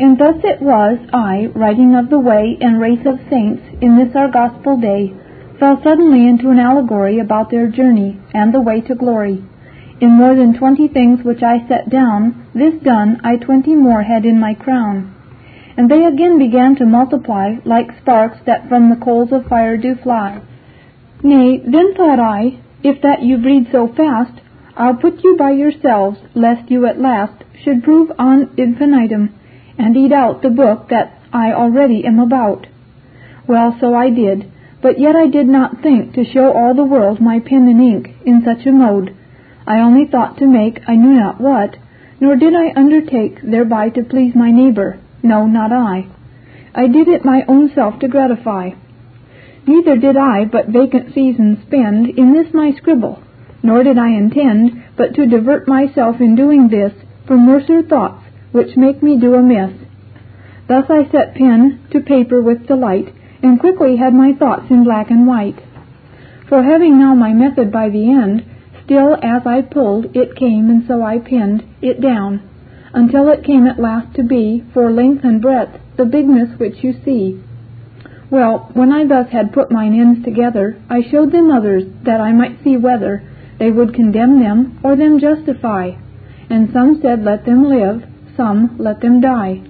And 0.00 0.18
thus 0.18 0.36
it 0.42 0.62
was, 0.62 0.98
I, 1.12 1.52
writing 1.54 1.94
of 1.94 2.08
the 2.08 2.18
way 2.18 2.56
and 2.58 2.80
race 2.80 3.04
of 3.04 3.20
saints 3.28 3.62
in 3.82 3.98
this 3.98 4.16
our 4.16 4.30
gospel 4.30 4.80
day, 4.80 5.12
fell 5.58 5.78
suddenly 5.84 6.26
into 6.26 6.48
an 6.48 6.58
allegory 6.58 7.18
about 7.20 7.50
their 7.50 7.68
journey 7.68 8.18
and 8.32 8.54
the 8.54 8.62
way 8.62 8.80
to 8.80 8.94
glory. 8.94 9.44
In 10.00 10.12
more 10.12 10.34
than 10.34 10.58
twenty 10.58 10.88
things 10.88 11.22
which 11.22 11.42
I 11.42 11.68
set 11.68 11.90
down, 11.90 12.48
this 12.54 12.82
done, 12.82 13.20
I 13.22 13.36
twenty 13.36 13.74
more 13.74 14.02
had 14.02 14.24
in 14.24 14.40
my 14.40 14.54
crown. 14.54 15.14
And 15.76 15.90
they 15.90 16.06
again 16.06 16.38
began 16.38 16.76
to 16.76 16.86
multiply, 16.86 17.56
like 17.66 18.00
sparks 18.00 18.38
that 18.46 18.70
from 18.70 18.88
the 18.88 19.04
coals 19.04 19.32
of 19.32 19.48
fire 19.48 19.76
do 19.76 19.96
fly. 20.02 20.40
Nay, 21.22 21.58
then 21.58 21.92
thought 21.94 22.18
I, 22.18 22.58
if 22.82 23.02
that 23.02 23.22
you 23.22 23.36
breed 23.36 23.68
so 23.70 23.86
fast, 23.94 24.40
I'll 24.78 24.94
put 24.94 25.22
you 25.22 25.36
by 25.36 25.50
yourselves, 25.50 26.18
lest 26.34 26.70
you 26.70 26.86
at 26.86 26.98
last 26.98 27.44
should 27.62 27.82
prove 27.82 28.10
ad 28.18 28.48
infinitum, 28.56 29.34
and 29.80 29.96
eat 29.96 30.12
out 30.12 30.42
the 30.42 30.50
book 30.50 30.88
that 30.90 31.18
I 31.32 31.52
already 31.52 32.04
am 32.04 32.18
about. 32.18 32.66
Well, 33.48 33.76
so 33.80 33.94
I 33.94 34.10
did, 34.10 34.50
but 34.82 35.00
yet 35.00 35.16
I 35.16 35.26
did 35.26 35.48
not 35.48 35.82
think 35.82 36.14
to 36.14 36.24
show 36.24 36.52
all 36.52 36.74
the 36.74 36.84
world 36.84 37.20
my 37.20 37.40
pen 37.40 37.66
and 37.68 37.80
ink 37.80 38.10
in 38.26 38.42
such 38.44 38.66
a 38.66 38.72
mode. 38.72 39.16
I 39.66 39.78
only 39.80 40.06
thought 40.06 40.38
to 40.38 40.46
make 40.46 40.80
I 40.86 40.96
knew 40.96 41.12
not 41.12 41.40
what, 41.40 41.76
nor 42.20 42.36
did 42.36 42.54
I 42.54 42.78
undertake 42.78 43.40
thereby 43.42 43.88
to 43.90 44.04
please 44.04 44.34
my 44.34 44.50
neighbor, 44.50 44.98
no, 45.22 45.46
not 45.46 45.72
I. 45.72 46.08
I 46.74 46.86
did 46.86 47.08
it 47.08 47.24
my 47.24 47.42
own 47.48 47.70
self 47.74 47.98
to 48.00 48.08
gratify. 48.08 48.70
Neither 49.66 49.96
did 49.96 50.16
I 50.16 50.44
but 50.44 50.68
vacant 50.68 51.14
seasons 51.14 51.58
spend 51.66 52.18
in 52.18 52.32
this 52.32 52.52
my 52.52 52.72
scribble, 52.76 53.22
nor 53.62 53.82
did 53.82 53.98
I 53.98 54.08
intend 54.08 54.82
but 54.96 55.14
to 55.14 55.26
divert 55.26 55.68
myself 55.68 56.20
in 56.20 56.36
doing 56.36 56.68
this 56.68 56.92
from 57.26 57.46
worser 57.46 57.82
thoughts 57.82 58.19
which 58.52 58.76
make 58.76 59.02
me 59.02 59.18
do 59.18 59.34
amiss. 59.34 59.72
Thus 60.68 60.84
I 60.88 61.10
set 61.10 61.34
pen 61.34 61.80
to 61.90 62.00
paper 62.00 62.40
with 62.40 62.66
delight, 62.66 63.12
and 63.42 63.58
quickly 63.58 63.96
had 63.96 64.14
my 64.14 64.32
thoughts 64.32 64.70
in 64.70 64.84
black 64.84 65.10
and 65.10 65.26
white. 65.26 65.58
For 66.48 66.62
having 66.62 66.98
now 66.98 67.14
my 67.14 67.32
method 67.32 67.72
by 67.72 67.88
the 67.88 68.10
end, 68.10 68.44
still 68.84 69.14
as 69.22 69.46
I 69.46 69.62
pulled 69.62 70.16
it 70.16 70.36
came, 70.36 70.68
and 70.68 70.84
so 70.86 71.02
I 71.02 71.18
pinned 71.18 71.64
it 71.80 72.00
down, 72.00 72.42
until 72.92 73.28
it 73.28 73.44
came 73.44 73.66
at 73.66 73.78
last 73.78 74.14
to 74.16 74.22
be, 74.22 74.64
for 74.74 74.90
length 74.90 75.24
and 75.24 75.40
breadth, 75.40 75.78
the 75.96 76.04
bigness 76.04 76.58
which 76.58 76.82
you 76.82 76.94
see. 77.04 77.40
Well, 78.30 78.70
when 78.74 78.92
I 78.92 79.06
thus 79.06 79.28
had 79.30 79.52
put 79.52 79.72
mine 79.72 79.98
ends 79.98 80.24
together, 80.24 80.80
I 80.88 81.02
showed 81.02 81.32
them 81.32 81.50
others, 81.50 81.84
that 82.04 82.20
I 82.20 82.32
might 82.32 82.62
see 82.62 82.76
whether 82.76 83.22
they 83.58 83.70
would 83.70 83.94
condemn 83.94 84.40
them 84.40 84.78
or 84.82 84.96
them 84.96 85.18
justify. 85.18 85.92
And 86.48 86.72
some 86.72 87.00
said, 87.02 87.24
Let 87.24 87.44
them 87.44 87.68
live, 87.68 88.04
some, 88.40 88.78
Let 88.78 89.02
them 89.02 89.20
die. 89.20 89.60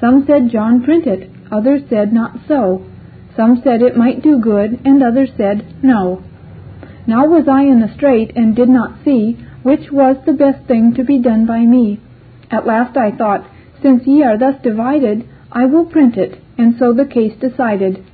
Some 0.00 0.24
said, 0.26 0.50
John 0.50 0.82
print 0.82 1.06
it, 1.06 1.30
others 1.52 1.82
said, 1.88 2.12
Not 2.12 2.36
so. 2.48 2.84
Some 3.36 3.60
said 3.62 3.80
it 3.80 3.96
might 3.96 4.22
do 4.22 4.40
good, 4.40 4.80
and 4.84 5.00
others 5.00 5.30
said, 5.36 5.64
No. 5.84 6.24
Now 7.06 7.28
was 7.28 7.46
I 7.46 7.62
in 7.62 7.78
the 7.78 7.94
strait, 7.94 8.32
and 8.34 8.56
did 8.56 8.68
not 8.68 9.04
see 9.04 9.38
which 9.62 9.92
was 9.92 10.16
the 10.26 10.32
best 10.32 10.66
thing 10.66 10.94
to 10.94 11.04
be 11.04 11.20
done 11.20 11.46
by 11.46 11.60
me. 11.60 12.00
At 12.50 12.66
last 12.66 12.96
I 12.96 13.12
thought, 13.12 13.46
Since 13.82 14.04
ye 14.04 14.24
are 14.24 14.36
thus 14.36 14.60
divided, 14.62 15.24
I 15.52 15.66
will 15.66 15.84
print 15.84 16.16
it, 16.16 16.40
and 16.58 16.74
so 16.76 16.92
the 16.92 17.04
case 17.04 17.34
decided. 17.38 18.04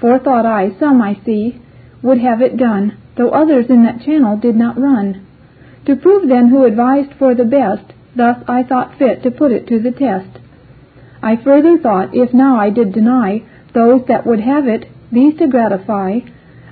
For 0.00 0.18
thought 0.18 0.46
I, 0.46 0.70
some, 0.80 1.02
I 1.02 1.20
see, 1.26 1.60
would 2.02 2.18
have 2.18 2.40
it 2.40 2.56
done, 2.56 2.96
though 3.18 3.30
others 3.30 3.66
in 3.68 3.84
that 3.84 4.00
channel 4.00 4.38
did 4.38 4.56
not 4.56 4.80
run. 4.80 5.26
To 5.84 5.96
prove 5.96 6.30
then 6.30 6.48
who 6.48 6.64
advised 6.64 7.12
for 7.18 7.34
the 7.34 7.44
best, 7.44 7.92
thus 8.16 8.36
I 8.48 8.62
thought 8.62 8.98
fit 8.98 9.22
to 9.22 9.30
put 9.30 9.52
it 9.52 9.66
to 9.68 9.78
the 9.80 9.92
test. 9.92 10.38
I 11.22 11.36
further 11.36 11.78
thought, 11.78 12.14
if 12.14 12.32
now 12.32 12.58
I 12.58 12.70
did 12.70 12.92
deny 12.92 13.42
those 13.74 14.02
that 14.08 14.26
would 14.26 14.40
have 14.40 14.66
it, 14.66 14.86
these 15.12 15.36
to 15.38 15.46
gratify, 15.46 16.20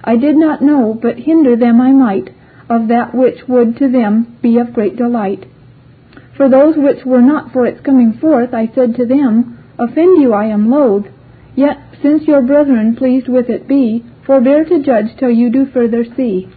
I 0.02 0.16
did 0.16 0.36
not 0.36 0.62
know 0.62 0.98
but 1.00 1.18
hinder 1.18 1.56
them 1.56 1.80
I 1.80 1.92
might 1.92 2.30
of 2.68 2.88
that 2.88 3.14
which 3.14 3.48
would 3.48 3.76
to 3.78 3.88
them 3.88 4.36
be 4.42 4.58
of 4.58 4.72
great 4.72 4.96
delight. 4.96 5.46
For 6.36 6.48
those 6.48 6.76
which 6.76 7.04
were 7.04 7.22
not 7.22 7.52
for 7.52 7.66
its 7.66 7.80
coming 7.80 8.12
forth, 8.12 8.54
I 8.54 8.70
said 8.74 8.94
to 8.96 9.06
them, 9.06 9.58
Offend 9.78 10.20
you 10.20 10.32
I 10.32 10.46
am 10.46 10.70
loath, 10.70 11.06
yet 11.56 11.78
since 12.02 12.24
your 12.24 12.42
brethren 12.42 12.94
pleased 12.96 13.28
with 13.28 13.48
it 13.48 13.66
be, 13.66 14.04
forbear 14.24 14.64
to 14.64 14.82
judge 14.82 15.16
till 15.18 15.30
you 15.30 15.50
do 15.50 15.66
further 15.66 16.04
see. 16.16 16.48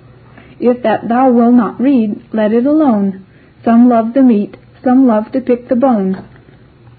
If 0.59 0.84
that 0.84 1.08
thou 1.08 1.31
wilt 1.31 1.56
not 1.56 1.80
read, 1.80 2.22
let 2.34 2.52
it 2.52 2.66
alone. 2.66 3.25
Some 3.64 3.90
love 3.90 4.14
the 4.14 4.22
meat, 4.22 4.58
some 4.84 5.08
love 5.08 5.31
to 5.31 5.42
pick 5.42 5.68
the 5.68 5.75
bone. 5.75 6.28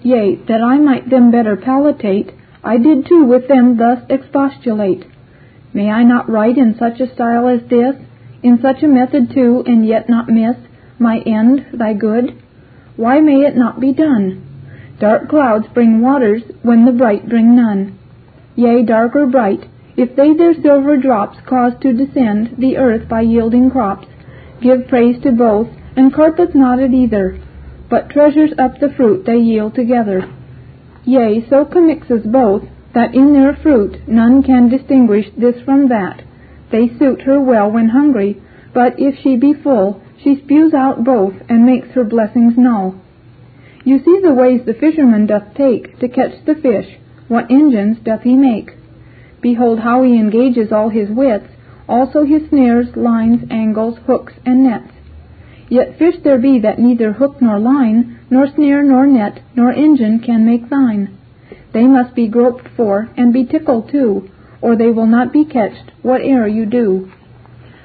Yea, 0.01 0.35
that 0.47 0.61
I 0.61 0.77
might 0.77 1.09
them 1.09 1.31
better 1.31 1.55
palatate, 1.55 2.33
I 2.63 2.77
did 2.77 3.05
too 3.07 3.25
with 3.25 3.47
them 3.47 3.77
thus 3.77 3.99
expostulate. 4.09 5.05
May 5.73 5.89
I 5.89 6.03
not 6.03 6.29
write 6.29 6.57
in 6.57 6.75
such 6.77 6.99
a 6.99 7.13
style 7.13 7.47
as 7.47 7.61
this, 7.69 7.95
in 8.41 8.59
such 8.61 8.83
a 8.83 8.87
method 8.87 9.31
too, 9.33 9.63
and 9.65 9.85
yet 9.85 10.09
not 10.09 10.29
miss 10.29 10.55
my 10.99 11.19
end, 11.19 11.65
thy 11.73 11.93
good? 11.93 12.41
Why 12.95 13.19
may 13.19 13.41
it 13.41 13.55
not 13.55 13.79
be 13.79 13.93
done? 13.93 14.95
Dark 14.99 15.29
clouds 15.29 15.65
bring 15.73 16.01
waters 16.01 16.43
when 16.61 16.85
the 16.85 16.91
bright 16.91 17.27
bring 17.27 17.55
none. 17.55 17.97
Yea, 18.55 18.83
dark 18.83 19.15
or 19.15 19.25
bright, 19.25 19.67
if 19.97 20.15
they 20.15 20.33
their 20.33 20.53
silver 20.61 20.97
drops 20.97 21.37
cause 21.47 21.73
to 21.81 21.93
descend 21.93 22.55
the 22.57 22.77
earth 22.77 23.07
by 23.09 23.21
yielding 23.21 23.69
crops, 23.69 24.07
give 24.61 24.87
praise 24.87 25.21
to 25.23 25.31
both, 25.31 25.67
and 25.95 26.13
carpeth 26.13 26.55
not 26.55 26.79
at 26.79 26.91
either, 26.91 27.39
but 27.93 28.09
treasures 28.09 28.49
up 28.57 28.79
the 28.79 28.91
fruit 28.97 29.23
they 29.23 29.37
yield 29.37 29.75
together. 29.75 30.27
Yea, 31.05 31.45
so 31.47 31.63
commixes 31.63 32.25
both, 32.25 32.63
that 32.95 33.13
in 33.13 33.33
their 33.33 33.55
fruit 33.61 34.07
none 34.07 34.41
can 34.41 34.67
distinguish 34.67 35.27
this 35.37 35.53
from 35.63 35.89
that. 35.89 36.23
They 36.71 36.87
suit 36.97 37.21
her 37.21 37.39
well 37.39 37.69
when 37.69 37.89
hungry, 37.89 38.41
but 38.73 38.93
if 38.97 39.19
she 39.21 39.37
be 39.37 39.53
full, 39.53 40.01
she 40.23 40.41
spews 40.43 40.73
out 40.73 41.03
both, 41.03 41.35
and 41.47 41.67
makes 41.67 41.89
her 41.89 42.03
blessings 42.03 42.53
null. 42.57 42.99
You 43.85 43.99
see 44.03 44.21
the 44.23 44.33
ways 44.33 44.61
the 44.65 44.73
fisherman 44.73 45.27
doth 45.27 45.53
take 45.53 45.99
to 45.99 46.07
catch 46.07 46.43
the 46.47 46.55
fish, 46.55 46.97
what 47.27 47.51
engines 47.51 47.97
doth 48.03 48.21
he 48.23 48.33
make. 48.33 48.71
Behold 49.39 49.77
how 49.79 50.01
he 50.01 50.15
engages 50.15 50.71
all 50.71 50.89
his 50.89 51.09
wits, 51.11 51.45
also 51.87 52.25
his 52.25 52.49
snares, 52.49 52.87
lines, 52.95 53.43
angles, 53.51 53.99
hooks, 54.07 54.33
and 54.47 54.63
nets. 54.63 54.89
Yet 55.69 55.97
fish 55.97 56.15
there 56.23 56.37
be 56.37 56.59
that 56.59 56.79
neither 56.79 57.13
hook 57.13 57.41
nor 57.41 57.59
line, 57.59 58.19
nor 58.29 58.47
snare 58.47 58.83
nor 58.83 59.07
net, 59.07 59.39
nor 59.55 59.71
engine 59.71 60.19
can 60.19 60.45
make 60.45 60.69
thine. 60.69 61.09
They 61.73 61.87
must 61.87 62.15
be 62.15 62.27
groped 62.27 62.67
for, 62.75 63.09
and 63.17 63.33
be 63.33 63.45
tickled 63.45 63.89
too, 63.89 64.29
or 64.61 64.75
they 64.75 64.91
will 64.91 65.07
not 65.07 65.33
be 65.33 65.45
catched, 65.45 65.91
whate'er 66.01 66.47
you 66.47 66.65
do. 66.65 67.11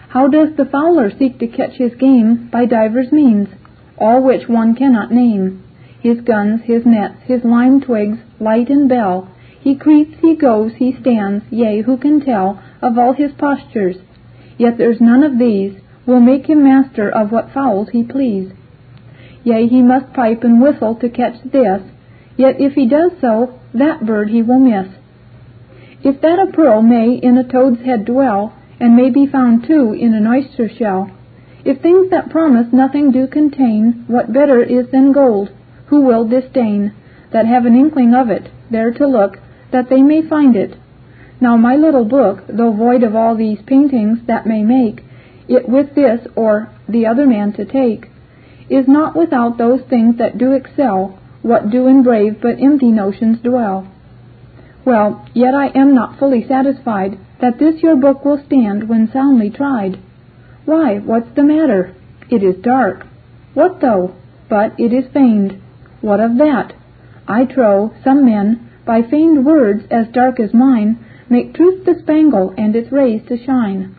How 0.09 0.29
does 0.29 0.57
the 0.57 0.65
fowler 0.65 1.11
seek 1.11 1.39
to 1.39 1.47
catch 1.47 1.75
his 1.75 1.95
game? 1.95 2.49
By 2.51 2.67
divers 2.67 3.13
means, 3.13 3.49
all 3.97 4.23
which 4.23 4.49
one 4.49 4.75
cannot 4.75 5.13
name 5.13 5.63
his 6.01 6.21
guns, 6.21 6.63
his 6.63 6.87
nets, 6.87 7.17
his 7.25 7.45
lime 7.45 7.81
twigs, 7.81 8.19
light 8.39 8.71
and 8.71 8.89
bell. 8.89 9.29
He 9.61 9.75
creeps, 9.75 10.17
he 10.21 10.37
goes, 10.37 10.73
he 10.77 10.97
stands, 11.01 11.45
yea, 11.51 11.83
who 11.83 11.97
can 11.97 12.21
tell 12.21 12.63
of 12.81 12.97
all 12.97 13.13
his 13.13 13.33
postures? 13.33 13.97
Yet 14.57 14.79
there's 14.79 15.01
none 15.01 15.25
of 15.25 15.39
these 15.39 15.75
will 16.09 16.21
make 16.21 16.47
him 16.47 16.65
master 16.65 17.11
of 17.11 17.31
what 17.31 17.53
fowls 17.53 17.91
he 17.91 18.03
please. 18.03 18.51
Yea, 19.45 19.69
he 19.69 19.83
must 19.83 20.11
pipe 20.15 20.43
and 20.43 20.61
whistle 20.61 20.95
to 20.95 21.09
catch 21.11 21.35
this, 21.45 21.83
yet 22.39 22.59
if 22.59 22.73
he 22.73 22.89
does 22.89 23.13
so, 23.21 23.61
that 23.75 24.07
bird 24.07 24.31
he 24.31 24.41
will 24.41 24.59
miss. 24.59 24.89
If 26.03 26.23
that 26.23 26.39
a 26.39 26.51
pearl 26.51 26.81
may 26.81 27.13
in 27.23 27.37
a 27.37 27.47
toad's 27.47 27.83
head 27.83 28.07
dwell, 28.07 28.55
and 28.81 28.97
may 28.97 29.11
be 29.11 29.27
found 29.27 29.67
too 29.67 29.93
in 29.93 30.15
an 30.15 30.27
oyster 30.27 30.71
shell, 30.79 31.11
if 31.63 31.83
things 31.83 32.09
that 32.11 32.31
promise 32.31 32.73
nothing 32.73 33.13
do 33.13 33.27
contain, 33.27 34.05
what 34.07 34.33
better 34.33 34.63
is 34.63 34.91
than 34.91 35.13
gold? 35.13 35.51
who 35.89 36.03
will 36.03 36.27
disdain, 36.27 36.93
that 37.33 37.47
have 37.47 37.67
an 37.67 37.75
inkling 37.75 38.15
of 38.15 38.31
it, 38.31 38.51
there 38.71 38.93
to 38.93 39.07
look, 39.07 39.39
that 39.73 39.89
they 39.91 40.03
may 40.03 40.23
find 40.23 40.57
it. 40.57 40.75
Now 41.41 41.57
my 41.57 41.77
little 41.77 42.05
book, 42.05 42.45
though 42.49 42.73
void 42.73 43.03
of 43.03 43.15
all 43.15 43.35
these 43.37 43.59
paintings 43.67 44.19
that 44.27 44.47
may 44.47 44.63
make 44.63 45.03
with 45.49 45.95
this 45.95 46.27
or 46.37 46.71
the 46.89 47.07
other 47.07 47.27
man 47.27 47.53
to 47.55 47.65
take, 47.65 48.07
is 48.69 48.87
not 48.87 49.17
without 49.17 49.57
those 49.57 49.81
things 49.89 50.19
that 50.19 50.39
do 50.39 50.53
excel 50.53 51.19
what 51.43 51.71
do 51.71 51.87
in 51.87 52.03
brave 52.03 52.41
but 52.41 52.61
empty 52.61 52.91
notions 52.91 53.39
dwell. 53.41 53.87
Well, 54.85 55.27
yet 55.35 55.55
I 55.55 55.69
am 55.69 55.95
not 55.95 56.19
fully 56.19 56.47
satisfied 56.47 57.19
that 57.41 57.59
this 57.59 57.83
your 57.83 57.97
book 57.97 58.25
will 58.25 58.43
stand 58.47 58.89
when 58.89 59.11
soundly 59.13 59.51
tried. 59.51 59.99
Why, 60.65 60.99
what's 60.99 61.35
the 61.35 61.45
matter? 61.45 61.95
It 62.31 62.43
is 62.43 62.57
dark. 62.63 63.07
What 63.55 63.81
though? 63.81 64.15
But 64.49 64.79
it 64.79 64.93
is 64.93 65.11
feigned. 65.13 65.61
What 66.01 66.21
of 66.21 66.37
that? 66.39 66.75
I 67.27 67.45
trow 67.45 67.93
some 68.03 68.25
men, 68.25 68.71
by 68.85 69.03
feigned 69.03 69.45
words 69.45 69.85
as 69.91 70.09
dark 70.09 70.41
as 70.41 70.55
mine, 70.55 71.05
make 71.29 71.55
truth 71.55 71.85
to 71.85 71.99
spangle 72.01 72.55
and 72.57 72.75
its 72.75 72.91
rays 72.91 73.23
to 73.29 73.37
shine. 73.45 73.95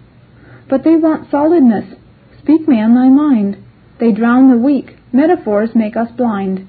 But 0.69 0.83
they 0.83 0.95
want 0.95 1.31
solidness. 1.31 1.95
Speak, 2.39 2.67
man, 2.67 2.95
thy 2.95 3.09
mind. 3.09 3.57
They 3.99 4.11
drown 4.11 4.49
the 4.49 4.57
weak. 4.57 4.95
Metaphors 5.11 5.71
make 5.73 5.97
us 5.97 6.11
blind. 6.15 6.67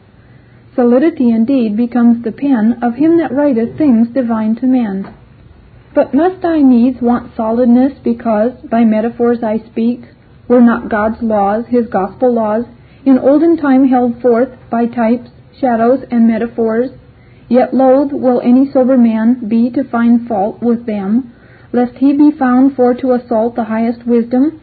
Solidity 0.74 1.30
indeed 1.30 1.76
becomes 1.76 2.24
the 2.24 2.32
pen 2.32 2.78
of 2.82 2.94
him 2.94 3.18
that 3.18 3.32
writeth 3.32 3.76
things 3.76 4.08
divine 4.08 4.56
to 4.56 4.66
men. 4.66 5.14
But 5.94 6.14
must 6.14 6.44
I 6.44 6.62
needs 6.62 7.02
want 7.02 7.36
solidness 7.36 7.98
because 8.02 8.52
by 8.70 8.84
metaphors 8.84 9.42
I 9.42 9.58
speak? 9.58 10.00
Were 10.48 10.60
not 10.60 10.88
God's 10.88 11.20
laws, 11.22 11.66
his 11.68 11.86
gospel 11.88 12.32
laws, 12.32 12.64
in 13.04 13.18
olden 13.18 13.56
time 13.56 13.88
held 13.88 14.20
forth 14.22 14.48
by 14.70 14.86
types, 14.86 15.30
shadows, 15.60 16.04
and 16.10 16.26
metaphors? 16.26 16.90
Yet 17.48 17.74
loath 17.74 18.12
will 18.12 18.40
any 18.40 18.70
sober 18.72 18.96
man 18.96 19.48
be 19.48 19.70
to 19.70 19.84
find 19.84 20.26
fault 20.28 20.62
with 20.62 20.86
them, 20.86 21.32
lest 21.72 21.96
he 21.96 22.12
be 22.12 22.30
found 22.30 22.74
for 22.74 22.94
to 22.94 23.12
assault 23.12 23.54
the 23.54 23.64
highest 23.64 24.06
wisdom? 24.06 24.60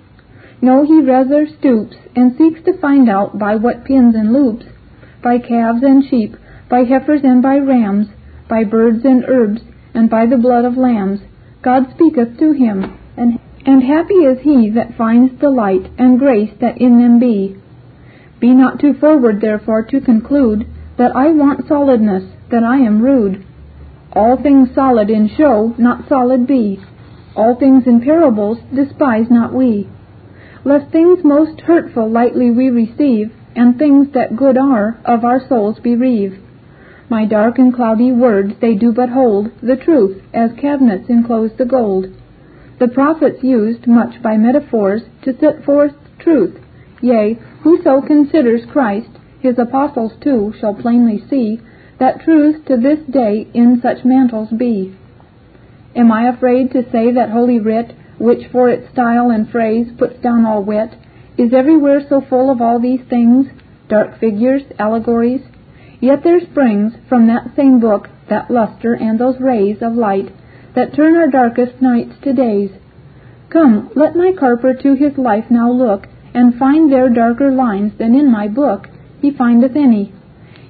No, 0.61 0.85
he 0.85 1.01
rather 1.01 1.47
stoops 1.47 1.95
and 2.15 2.35
seeks 2.37 2.61
to 2.65 2.79
find 2.79 3.09
out 3.09 3.37
by 3.37 3.55
what 3.55 3.85
pins 3.85 4.15
and 4.15 4.33
loops, 4.33 4.65
by 5.21 5.37
calves 5.37 5.83
and 5.83 6.03
sheep, 6.09 6.35
by 6.69 6.83
heifers 6.83 7.21
and 7.23 7.41
by 7.41 7.57
rams, 7.57 8.07
by 8.49 8.63
birds 8.63 9.05
and 9.05 9.23
herbs, 9.27 9.61
and 9.93 10.09
by 10.09 10.25
the 10.25 10.37
blood 10.37 10.65
of 10.65 10.77
lambs, 10.77 11.21
God 11.61 11.87
speaketh 11.93 12.37
to 12.39 12.51
him, 12.51 12.97
and, 13.15 13.39
and 13.65 13.83
happy 13.83 14.25
is 14.25 14.39
he 14.41 14.69
that 14.71 14.97
finds 14.97 15.39
the 15.39 15.49
light 15.49 15.91
and 15.97 16.19
grace 16.19 16.51
that 16.59 16.77
in 16.77 16.99
them 16.99 17.19
be. 17.19 17.57
Be 18.39 18.53
not 18.53 18.79
too 18.79 18.93
forward, 18.93 19.41
therefore, 19.41 19.83
to 19.83 20.01
conclude 20.01 20.67
that 20.97 21.15
I 21.15 21.31
want 21.31 21.67
solidness, 21.67 22.23
that 22.51 22.63
I 22.63 22.77
am 22.77 23.01
rude. 23.01 23.45
All 24.13 24.41
things 24.41 24.69
solid 24.73 25.09
in 25.09 25.29
show, 25.37 25.75
not 25.77 26.07
solid 26.07 26.47
be. 26.47 26.79
All 27.37 27.55
things 27.55 27.85
in 27.85 28.01
parables, 28.01 28.57
despise 28.73 29.29
not 29.29 29.53
we. 29.53 29.87
Lest 30.65 30.91
things 30.91 31.23
most 31.23 31.61
hurtful 31.61 32.09
lightly 32.09 32.49
we 32.49 32.71
receive, 32.71 33.31
and 33.55 33.77
things 33.77 34.07
that 34.13 34.35
good 34.35 34.57
are, 34.57 34.97
of 35.05 35.23
our 35.23 35.39
souls 35.47 35.77
bereave. 35.79 36.39
My 37.09 37.25
dark 37.25 37.59
and 37.59 37.71
cloudy 37.73 38.11
words 38.11 38.55
they 38.59 38.73
do 38.73 38.91
but 38.91 39.09
hold 39.09 39.51
the 39.61 39.75
truth, 39.75 40.19
as 40.33 40.51
cabinets 40.59 41.09
enclose 41.09 41.51
the 41.57 41.65
gold. 41.65 42.07
The 42.79 42.87
prophets 42.87 43.43
used 43.43 43.85
much 43.85 44.19
by 44.23 44.35
metaphors 44.35 45.03
to 45.21 45.37
set 45.37 45.63
forth 45.63 45.93
truth. 46.17 46.57
Yea, 47.01 47.37
whoso 47.61 48.01
considers 48.01 48.65
Christ, 48.65 49.11
his 49.39 49.59
apostles 49.59 50.13
too, 50.21 50.53
shall 50.59 50.73
plainly 50.73 51.23
see 51.29 51.61
that 51.99 52.21
truth 52.21 52.65
to 52.65 52.77
this 52.77 52.99
day 53.09 53.47
in 53.53 53.79
such 53.81 54.03
mantles 54.03 54.49
be. 54.49 54.95
Am 55.95 56.11
I 56.11 56.27
afraid 56.27 56.71
to 56.71 56.89
say 56.91 57.11
that 57.11 57.29
Holy 57.29 57.59
Writ, 57.59 57.93
which 58.17 58.47
for 58.51 58.69
its 58.69 58.91
style 58.91 59.29
and 59.29 59.49
phrase 59.49 59.87
puts 59.97 60.19
down 60.19 60.45
all 60.45 60.63
wit, 60.63 60.95
is 61.37 61.53
everywhere 61.53 62.01
so 62.07 62.21
full 62.21 62.49
of 62.49 62.61
all 62.61 62.79
these 62.79 63.01
things, 63.09 63.47
dark 63.87 64.19
figures, 64.19 64.63
allegories? 64.79 65.41
Yet 65.99 66.23
there 66.23 66.39
springs 66.39 66.93
from 67.07 67.27
that 67.27 67.55
same 67.55 67.79
book 67.79 68.09
that 68.29 68.51
lustre 68.51 68.93
and 68.93 69.19
those 69.19 69.39
rays 69.39 69.77
of 69.81 69.93
light 69.93 70.31
that 70.75 70.93
turn 70.93 71.15
our 71.15 71.27
darkest 71.27 71.81
nights 71.81 72.13
to 72.23 72.33
days. 72.33 72.71
Come, 73.49 73.89
let 73.95 74.15
my 74.15 74.33
carper 74.37 74.73
to 74.73 74.93
his 74.93 75.17
life 75.17 75.45
now 75.49 75.71
look, 75.71 76.07
and 76.33 76.55
find 76.55 76.91
there 76.91 77.09
darker 77.09 77.51
lines 77.51 77.93
than 77.97 78.13
in 78.13 78.31
my 78.31 78.47
book 78.47 78.89
he 79.21 79.31
findeth 79.31 79.75
any. 79.75 80.13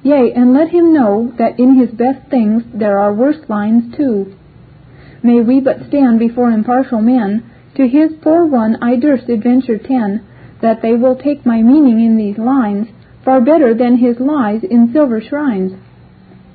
Yea, 0.04 0.31
and 0.34 0.54
let 0.54 0.69
him 0.69 0.94
know 0.94 1.34
that 1.38 1.60
in 1.60 1.75
his 1.78 1.90
best 1.90 2.30
things 2.30 2.64
there 2.74 3.00
are 3.00 3.14
worse 3.14 3.50
lines 3.50 3.96
too. 3.98 4.34
May 5.24 5.42
we 5.42 5.60
but 5.60 5.88
stand 5.88 6.19
before 6.19 6.52
impartial 6.52 7.02
men, 7.02 7.44
to 7.75 7.88
his 7.88 8.12
poor 8.22 8.46
one 8.46 8.78
I 8.81 8.96
durst 8.96 9.30
adventure 9.30 9.78
ten, 9.78 10.22
that 10.62 10.81
they 10.81 10.96
will 10.96 11.16
take 11.16 11.46
my 11.46 11.62
meaning 11.62 12.00
in 12.06 12.18
these 12.18 12.38
lines, 12.38 12.88
far 13.24 13.42
better 13.42 13.74
than 13.74 13.98
his 13.98 14.19
lies 14.19 14.64
in 14.64 14.92
silver 14.94 15.22
shrines. 15.22 15.74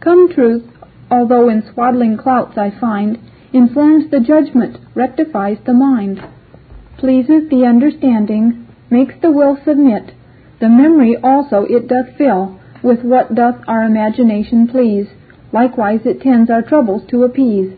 Come 0.01 0.33
truth, 0.33 0.65
although 1.11 1.49
in 1.49 1.63
swaddling 1.73 2.17
clouts 2.17 2.57
I 2.57 2.71
find, 2.71 3.19
informs 3.53 4.11
the 4.11 4.21
judgment, 4.21 4.79
rectifies 4.95 5.59
the 5.67 5.75
mind, 5.75 6.21
pleases 6.97 7.49
the 7.51 7.67
understanding, 7.67 8.67
makes 8.91 9.15
the 9.21 9.31
will 9.31 9.59
submit, 9.65 10.13
the 10.61 10.69
memory 10.69 11.17
also 11.23 11.65
it 11.65 11.89
doth 11.89 12.17
fill, 12.17 12.59
with 12.83 13.03
what 13.03 13.35
doth 13.35 13.57
our 13.67 13.85
imagination 13.85 14.69
please, 14.69 15.07
likewise 15.53 16.01
it 16.05 16.21
tends 16.21 16.51
our 16.51 16.63
troubles 16.63 17.03
to 17.09 17.25
appease. 17.25 17.73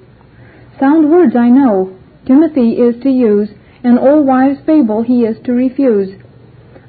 Sound 0.79 1.11
words 1.11 1.37
I 1.37 1.51
know, 1.51 1.91
Timothy 2.27 2.73
is 2.73 3.01
to 3.03 3.11
use, 3.11 3.51
and 3.83 3.99
old 3.99 4.27
wives' 4.27 4.61
fable 4.67 5.03
he 5.03 5.25
is 5.25 5.39
to 5.45 5.53
refuse. 5.53 6.17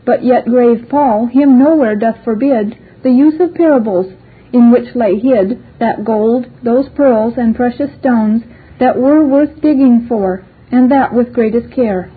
But 0.06 0.24
yet 0.24 0.46
grave 0.46 0.88
Paul 0.90 1.28
him 1.28 1.60
nowhere 1.60 1.96
doth 1.96 2.24
forbid 2.24 2.78
the 3.04 3.12
use 3.12 3.40
of 3.40 3.54
parables, 3.54 4.14
in 4.54 4.72
which 4.72 4.96
lay 4.96 5.20
hid 5.20 5.62
that 5.80 6.04
gold, 6.04 6.48
those 6.64 6.90
pearls 6.90 7.36
and 7.38 7.56
precious 7.56 7.92
stones 8.00 8.44
that 8.80 8.98
were 8.98 9.24
worth 9.26 9.62
digging 9.62 10.06
for, 10.08 10.44
and 10.72 10.90
that 10.92 11.14
with 11.14 11.34
greatest 11.34 11.72
care. 11.72 12.10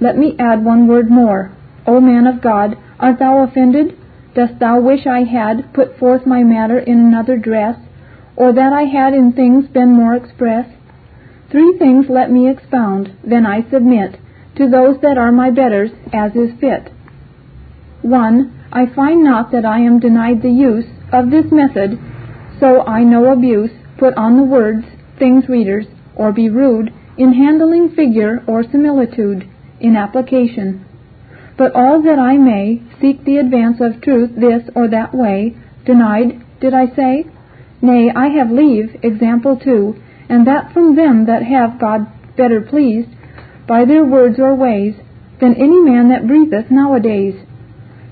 Let 0.00 0.16
me 0.16 0.36
add 0.38 0.64
one 0.64 0.86
word 0.86 1.10
more. 1.10 1.50
O 1.86 2.00
man 2.00 2.26
of 2.26 2.40
God, 2.40 2.76
art 2.98 3.18
thou 3.18 3.42
offended? 3.42 3.96
Dost 4.34 4.58
thou 4.58 4.80
wish 4.80 5.06
I 5.06 5.24
had 5.24 5.72
put 5.74 5.98
forth 5.98 6.26
my 6.26 6.42
matter 6.42 6.78
in 6.78 6.98
another 6.98 7.36
dress, 7.36 7.76
or 8.36 8.52
that 8.52 8.72
I 8.72 8.82
had 8.82 9.14
in 9.14 9.32
things 9.32 9.66
been 9.68 9.92
more 9.92 10.14
express? 10.14 10.66
Three 11.50 11.76
things 11.78 12.06
let 12.08 12.30
me 12.30 12.48
expound, 12.48 13.16
then 13.24 13.46
I 13.46 13.68
submit 13.70 14.18
to 14.56 14.68
those 14.68 15.00
that 15.02 15.18
are 15.18 15.32
my 15.32 15.50
betters, 15.50 15.90
as 16.12 16.32
is 16.34 16.50
fit. 16.60 16.92
1. 18.02 18.68
I 18.72 18.86
find 18.94 19.24
not 19.24 19.50
that 19.52 19.64
I 19.64 19.80
am 19.80 20.00
denied 20.00 20.42
the 20.42 20.50
use 20.50 20.86
of 21.12 21.30
this 21.30 21.46
method, 21.50 21.98
so 22.58 22.82
I 22.86 23.02
no 23.02 23.32
abuse 23.32 23.70
put 23.98 24.14
on 24.16 24.36
the 24.36 24.42
words, 24.42 24.86
things 25.18 25.48
readers, 25.48 25.86
or 26.14 26.32
be 26.32 26.48
rude 26.48 26.92
in 27.16 27.32
handling 27.32 27.90
figure 27.90 28.42
or 28.46 28.62
similitude, 28.62 29.48
in 29.80 29.96
application 29.96 30.86
but 31.60 31.74
all 31.74 32.00
that 32.00 32.18
I 32.18 32.38
may 32.38 32.80
seek 33.02 33.22
the 33.26 33.36
advance 33.36 33.82
of 33.82 34.00
truth 34.00 34.30
this 34.34 34.62
or 34.74 34.88
that 34.88 35.14
way, 35.14 35.54
denied, 35.84 36.40
did 36.58 36.72
I 36.72 36.86
say? 36.96 37.26
Nay, 37.82 38.10
I 38.14 38.28
have 38.28 38.50
leave, 38.50 38.96
example 39.02 39.56
too, 39.56 39.96
and 40.28 40.46
that 40.46 40.72
from 40.72 40.96
them 40.96 41.24
that 41.26 41.42
have 41.42 41.78
God 41.78 42.06
better 42.36 42.60
pleased, 42.60 43.08
by 43.66 43.84
their 43.84 44.04
words 44.04 44.38
or 44.38 44.54
ways, 44.54 44.94
than 45.40 45.54
any 45.54 45.80
man 45.80 46.08
that 46.10 46.26
breatheth 46.26 46.70
nowadays. 46.70 47.34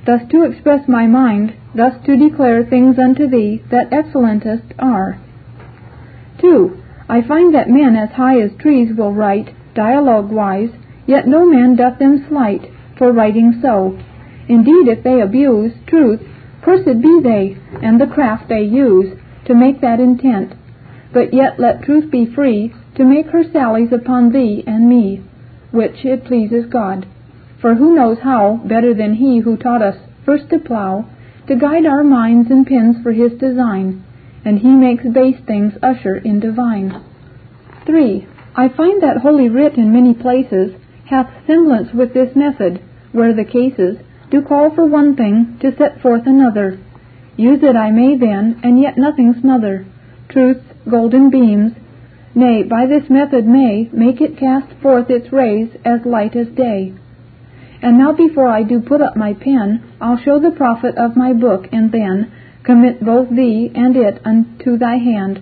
Thus 0.07 0.23
to 0.31 0.45
express 0.45 0.89
my 0.89 1.07
mind, 1.07 1.53
thus 1.75 1.95
to 2.07 2.17
declare 2.17 2.65
things 2.65 2.99
unto 2.99 3.29
thee 3.29 3.63
that 3.71 3.91
excellentest 3.91 4.73
are. 4.79 5.19
2. 6.41 6.77
I 7.09 7.21
find 7.23 7.55
that 7.55 7.69
men 7.69 7.95
as 7.97 8.11
high 8.11 8.41
as 8.41 8.51
trees 8.59 8.95
will 8.97 9.13
write, 9.13 9.55
dialogue 9.75 10.31
wise, 10.31 10.71
yet 11.07 11.29
no 11.29 11.45
man 11.45 11.77
doth 11.77 11.99
them 11.99 12.25
slight, 12.29 12.71
for 12.97 13.13
writing 13.13 13.59
so. 13.61 13.99
Indeed, 14.49 14.89
if 14.89 15.03
they 15.03 15.21
abuse 15.21 15.73
truth, 15.87 16.21
cursed 16.63 17.03
be 17.03 17.21
they, 17.23 17.57
and 17.83 18.01
the 18.01 18.07
craft 18.07 18.49
they 18.49 18.63
use, 18.63 19.19
to 19.49 19.55
make 19.55 19.81
that 19.81 19.99
intent. 19.99 20.55
But 21.13 21.35
yet 21.35 21.59
let 21.59 21.83
truth 21.83 22.11
be 22.11 22.33
free, 22.33 22.73
to 22.97 23.05
make 23.05 23.27
her 23.27 23.43
sallies 23.53 23.93
upon 23.93 24.31
thee 24.31 24.63
and 24.67 24.89
me, 24.89 25.23
which 25.73 26.05
it 26.05 26.25
pleases 26.27 26.67
God. 26.67 27.07
For 27.61 27.75
who 27.75 27.95
knows 27.95 28.19
how, 28.23 28.61
better 28.65 28.95
than 28.95 29.15
he 29.15 29.41
who 29.41 29.57
taught 29.57 29.83
us 29.83 29.97
first 30.25 30.51
to 30.51 30.59
plow, 30.59 31.09
to 31.49 31.57
guide 31.57 31.87
our 31.87 32.05
minds 32.05 32.51
and 32.51 32.67
pens 32.67 32.97
for 33.03 33.13
his 33.13 33.33
design, 33.41 34.05
and 34.45 34.59
he 34.59 34.69
makes 34.69 35.05
base 35.05 35.41
things 35.47 35.73
usher 35.83 36.17
in 36.17 36.41
divine. 36.41 37.03
3. 37.87 38.29
I 38.55 38.69
find 38.69 39.03
that 39.03 39.19
Holy 39.19 39.49
Writ 39.49 39.75
in 39.79 39.93
many 39.93 40.15
places 40.15 40.75
hath 41.07 41.47
semblance 41.47 41.89
with 41.95 42.13
this 42.13 42.37
method, 42.37 42.83
where 43.13 43.35
the 43.35 43.45
cases 43.45 43.97
do 44.31 44.43
call 44.43 44.75
for 44.75 44.85
one 44.85 45.17
thing 45.17 45.59
to 45.63 45.75
set 45.79 46.03
forth 46.03 46.27
another. 46.27 46.79
Use 47.39 47.61
it 47.63 47.77
I 47.77 47.93
may 47.93 48.17
then, 48.17 48.61
and 48.65 48.81
yet 48.81 48.99
nothing 48.99 49.33
smother. 49.41 49.87
Truth's 50.29 50.67
golden 50.91 51.31
beams, 51.31 51.73
nay, 52.35 52.65
by 52.65 52.85
this 52.87 53.09
method 53.09 53.47
may 53.47 53.89
make 53.93 54.21
it 54.21 54.37
cast 54.37 54.73
forth 54.83 55.09
its 55.09 55.33
rays 55.33 55.69
as 55.85 56.01
light 56.05 56.35
as 56.35 56.49
day. 56.49 56.93
And 57.81 57.97
now 57.97 58.13
before 58.13 58.49
I 58.49 58.65
do 58.65 58.81
put 58.81 59.01
up 59.01 59.17
my 59.17 59.35
pen, 59.35 59.85
I'll 60.01 60.19
show 60.19 60.41
the 60.41 60.51
profit 60.51 60.99
of 60.99 61.17
my 61.17 61.33
book, 61.33 61.69
and 61.71 61.93
then 61.93 62.33
commit 62.65 63.05
both 63.05 63.31
thee 63.31 63.71
and 63.73 63.97
it 63.97 64.21
unto 64.25 64.77
thy 64.77 64.97
hand, 64.97 65.41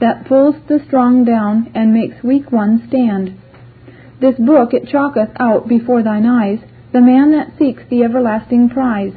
that 0.00 0.26
pulls 0.26 0.56
the 0.68 0.80
strong 0.86 1.24
down 1.24 1.72
and 1.74 1.94
makes 1.94 2.22
weak 2.22 2.52
ones 2.52 2.82
stand. 2.88 3.38
This 4.20 4.36
book 4.36 4.74
it 4.74 4.86
chalketh 4.86 5.30
out 5.40 5.66
before 5.66 6.02
thine 6.02 6.26
eyes, 6.26 6.58
the 6.92 7.00
man 7.00 7.32
that 7.32 7.56
seeks 7.58 7.82
the 7.88 8.04
everlasting 8.04 8.68
prize. 8.68 9.14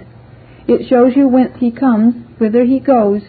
It 0.68 0.88
shows 0.90 1.16
you 1.16 1.28
whence 1.28 1.54
he 1.58 1.72
comes, 1.72 2.16
whither 2.38 2.64
he 2.66 2.80
goes, 2.80 3.22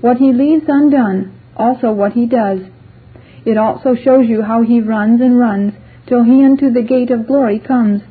what 0.00 0.18
he 0.18 0.32
leaves 0.32 0.64
undone, 0.68 1.40
also 1.56 1.92
what 1.92 2.12
he 2.12 2.26
does. 2.26 2.60
It 3.44 3.56
also 3.56 3.94
shows 3.94 4.28
you 4.28 4.42
how 4.42 4.62
he 4.62 4.80
runs 4.80 5.20
and 5.20 5.38
runs 5.38 5.72
till 6.06 6.22
he 6.24 6.44
unto 6.44 6.70
the 6.70 6.82
gate 6.82 7.10
of 7.10 7.26
glory 7.26 7.58
comes. 7.58 8.02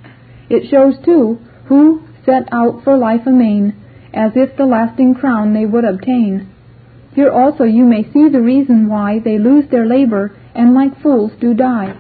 It 0.50 0.70
shows, 0.70 0.96
too, 1.06 1.40
who 1.66 2.04
set 2.26 2.50
out 2.52 2.84
for 2.84 2.98
life 2.98 3.26
amain, 3.26 3.76
as 4.14 4.32
if 4.36 4.56
the 4.58 4.66
lasting 4.66 5.16
crown 5.16 5.54
they 5.54 5.66
would 5.66 5.86
obtain. 5.86 6.50
Here 7.14 7.32
also 7.32 7.64
you 7.64 7.86
may 7.86 8.04
see 8.12 8.30
the 8.30 8.42
reason 8.42 8.90
why 8.90 9.20
they 9.20 9.38
lose 9.38 9.66
their 9.70 9.86
labor 9.86 10.36
and 10.56 10.74
like 10.74 11.02
fools 11.02 11.32
do 11.40 11.54
die. 11.54 11.96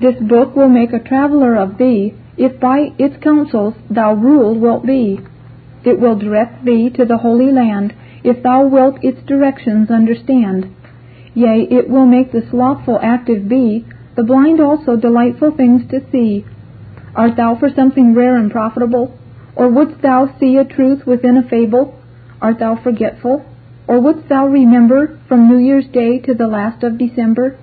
This 0.00 0.16
book 0.20 0.56
will 0.56 0.68
make 0.68 0.92
a 0.92 0.98
traveler 0.98 1.56
of 1.56 1.78
thee, 1.78 2.14
if 2.36 2.58
by 2.60 2.92
its 2.98 3.22
counsels 3.22 3.74
thou 3.90 4.14
ruled 4.14 4.60
wilt 4.60 4.86
be. 4.86 5.20
It 5.84 5.98
will 5.98 6.16
direct 6.16 6.64
thee 6.64 6.90
to 6.90 7.04
the 7.04 7.18
Holy 7.18 7.50
Land, 7.50 7.94
if 8.22 8.42
thou 8.42 8.66
wilt 8.66 9.02
its 9.02 9.22
directions 9.26 9.90
understand. 9.90 10.66
Yea, 11.34 11.66
it 11.70 11.88
will 11.88 12.06
make 12.06 12.32
the 12.32 12.46
slothful 12.50 12.98
active 13.02 13.48
be, 13.48 13.86
the 14.16 14.24
blind 14.24 14.60
also 14.60 14.96
delightful 14.96 15.52
things 15.52 15.82
to 15.90 16.00
see. 16.10 16.44
Art 17.14 17.36
thou 17.36 17.54
for 17.54 17.70
something 17.70 18.14
rare 18.14 18.36
and 18.36 18.50
profitable? 18.50 19.16
Or 19.56 19.68
wouldst 19.68 20.02
thou 20.02 20.34
see 20.38 20.56
a 20.56 20.64
truth 20.64 21.06
within 21.06 21.36
a 21.36 21.48
fable? 21.48 21.94
Art 22.40 22.58
thou 22.58 22.76
forgetful? 22.76 23.44
Or 23.86 24.00
wouldst 24.00 24.28
thou 24.28 24.46
remember 24.46 25.18
from 25.28 25.48
New 25.48 25.58
Year's 25.58 25.86
Day 25.86 26.18
to 26.20 26.34
the 26.34 26.46
last 26.46 26.82
of 26.82 26.98
December? 26.98 27.58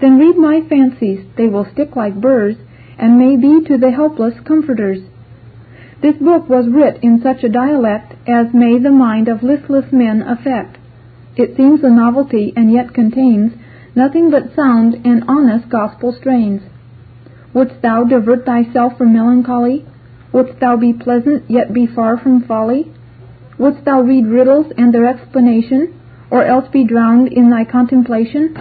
Then 0.00 0.18
read 0.18 0.36
my 0.36 0.62
fancies, 0.68 1.26
they 1.36 1.46
will 1.46 1.66
stick 1.72 1.94
like 1.94 2.20
burrs, 2.20 2.56
and 2.98 3.18
may 3.18 3.36
be 3.36 3.64
to 3.66 3.78
the 3.78 3.90
helpless 3.90 4.34
comforters. 4.44 5.00
This 6.02 6.16
book 6.16 6.48
was 6.48 6.66
writ 6.66 6.98
in 7.02 7.20
such 7.22 7.44
a 7.44 7.48
dialect 7.48 8.14
as 8.26 8.54
may 8.54 8.78
the 8.78 8.90
mind 8.90 9.28
of 9.28 9.42
listless 9.42 9.92
men 9.92 10.22
affect. 10.22 10.78
It 11.36 11.56
seems 11.56 11.84
a 11.84 11.90
novelty, 11.90 12.52
and 12.56 12.72
yet 12.72 12.94
contains 12.94 13.52
nothing 13.94 14.30
but 14.30 14.54
sound 14.56 14.94
and 15.04 15.24
honest 15.28 15.68
gospel 15.68 16.12
strains. 16.12 16.62
Wouldst 17.52 17.82
thou 17.82 18.04
divert 18.04 18.46
thyself 18.46 18.96
from 18.96 19.12
melancholy? 19.12 19.84
Wouldst 20.32 20.58
thou 20.60 20.76
be 20.76 20.92
pleasant, 20.92 21.50
yet 21.50 21.74
be 21.74 21.86
far 21.86 22.16
from 22.16 22.44
folly? 22.44 22.90
Wouldst 23.58 23.84
thou 23.84 24.00
read 24.00 24.26
riddles 24.26 24.72
and 24.78 24.94
their 24.94 25.06
explanation, 25.06 25.92
or 26.30 26.44
else 26.44 26.68
be 26.72 26.84
drowned 26.84 27.28
in 27.28 27.50
thy 27.50 27.64
contemplation? 27.64 28.56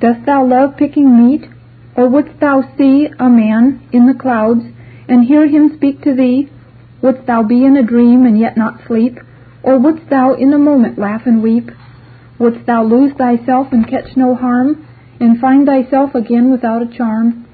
Dost 0.00 0.24
thou 0.24 0.46
love 0.46 0.76
picking 0.78 1.26
meat, 1.26 1.46
or 1.94 2.08
wouldst 2.08 2.40
thou 2.40 2.62
see 2.78 3.08
a 3.18 3.28
man 3.28 3.80
in 3.92 4.06
the 4.06 4.14
clouds, 4.14 4.64
and 5.08 5.24
hear 5.24 5.46
him 5.46 5.72
speak 5.76 6.02
to 6.02 6.14
thee? 6.14 6.48
Wouldst 7.02 7.26
thou 7.26 7.42
be 7.42 7.64
in 7.64 7.76
a 7.76 7.82
dream 7.82 8.24
and 8.26 8.38
yet 8.38 8.56
not 8.56 8.86
sleep, 8.86 9.18
or 9.62 9.78
wouldst 9.78 10.08
thou 10.08 10.34
in 10.34 10.52
a 10.52 10.58
moment 10.58 10.98
laugh 10.98 11.22
and 11.26 11.42
weep? 11.42 11.70
Wouldst 12.38 12.66
thou 12.66 12.84
lose 12.84 13.12
thyself 13.14 13.68
and 13.72 13.88
catch 13.88 14.16
no 14.16 14.34
harm, 14.34 14.86
and 15.20 15.40
find 15.40 15.66
thyself 15.66 16.14
again 16.14 16.50
without 16.50 16.82
a 16.82 16.96
charm? 16.96 17.46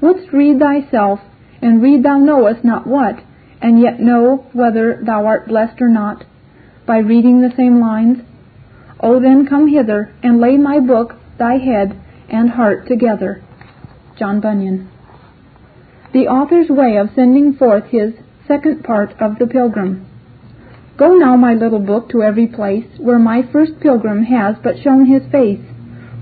Wouldst 0.00 0.32
read 0.32 0.58
thyself, 0.58 1.20
and 1.62 1.82
read 1.82 2.02
thou 2.02 2.18
knowest 2.18 2.64
not 2.64 2.86
what, 2.86 3.20
and 3.60 3.80
yet 3.80 4.00
know 4.00 4.46
whether 4.52 5.00
thou 5.04 5.26
art 5.26 5.48
blessed 5.48 5.80
or 5.80 5.88
not, 5.88 6.24
by 6.86 6.98
reading 6.98 7.40
the 7.40 7.54
same 7.56 7.80
lines? 7.80 8.18
O 9.00 9.20
then 9.20 9.46
come 9.46 9.68
hither, 9.68 10.12
and 10.22 10.40
lay 10.40 10.56
my 10.56 10.78
book, 10.80 11.14
thy 11.38 11.54
head 11.56 11.98
and 12.28 12.50
heart 12.50 12.86
together. 12.86 13.42
John 14.18 14.40
Bunyan. 14.40 14.88
The 16.12 16.26
author's 16.26 16.68
way 16.68 16.96
of 16.96 17.10
sending 17.14 17.54
forth 17.54 17.84
his 17.84 18.14
second 18.48 18.82
part 18.82 19.12
of 19.20 19.38
the 19.38 19.46
Pilgrim. 19.46 20.06
Go 20.96 21.14
now, 21.14 21.36
my 21.36 21.54
little 21.54 21.78
book, 21.78 22.10
to 22.10 22.22
every 22.22 22.46
place 22.46 22.84
where 22.98 23.18
my 23.18 23.42
first 23.52 23.80
pilgrim 23.80 24.24
has 24.24 24.56
but 24.62 24.78
shown 24.82 25.06
his 25.06 25.22
face. 25.30 25.64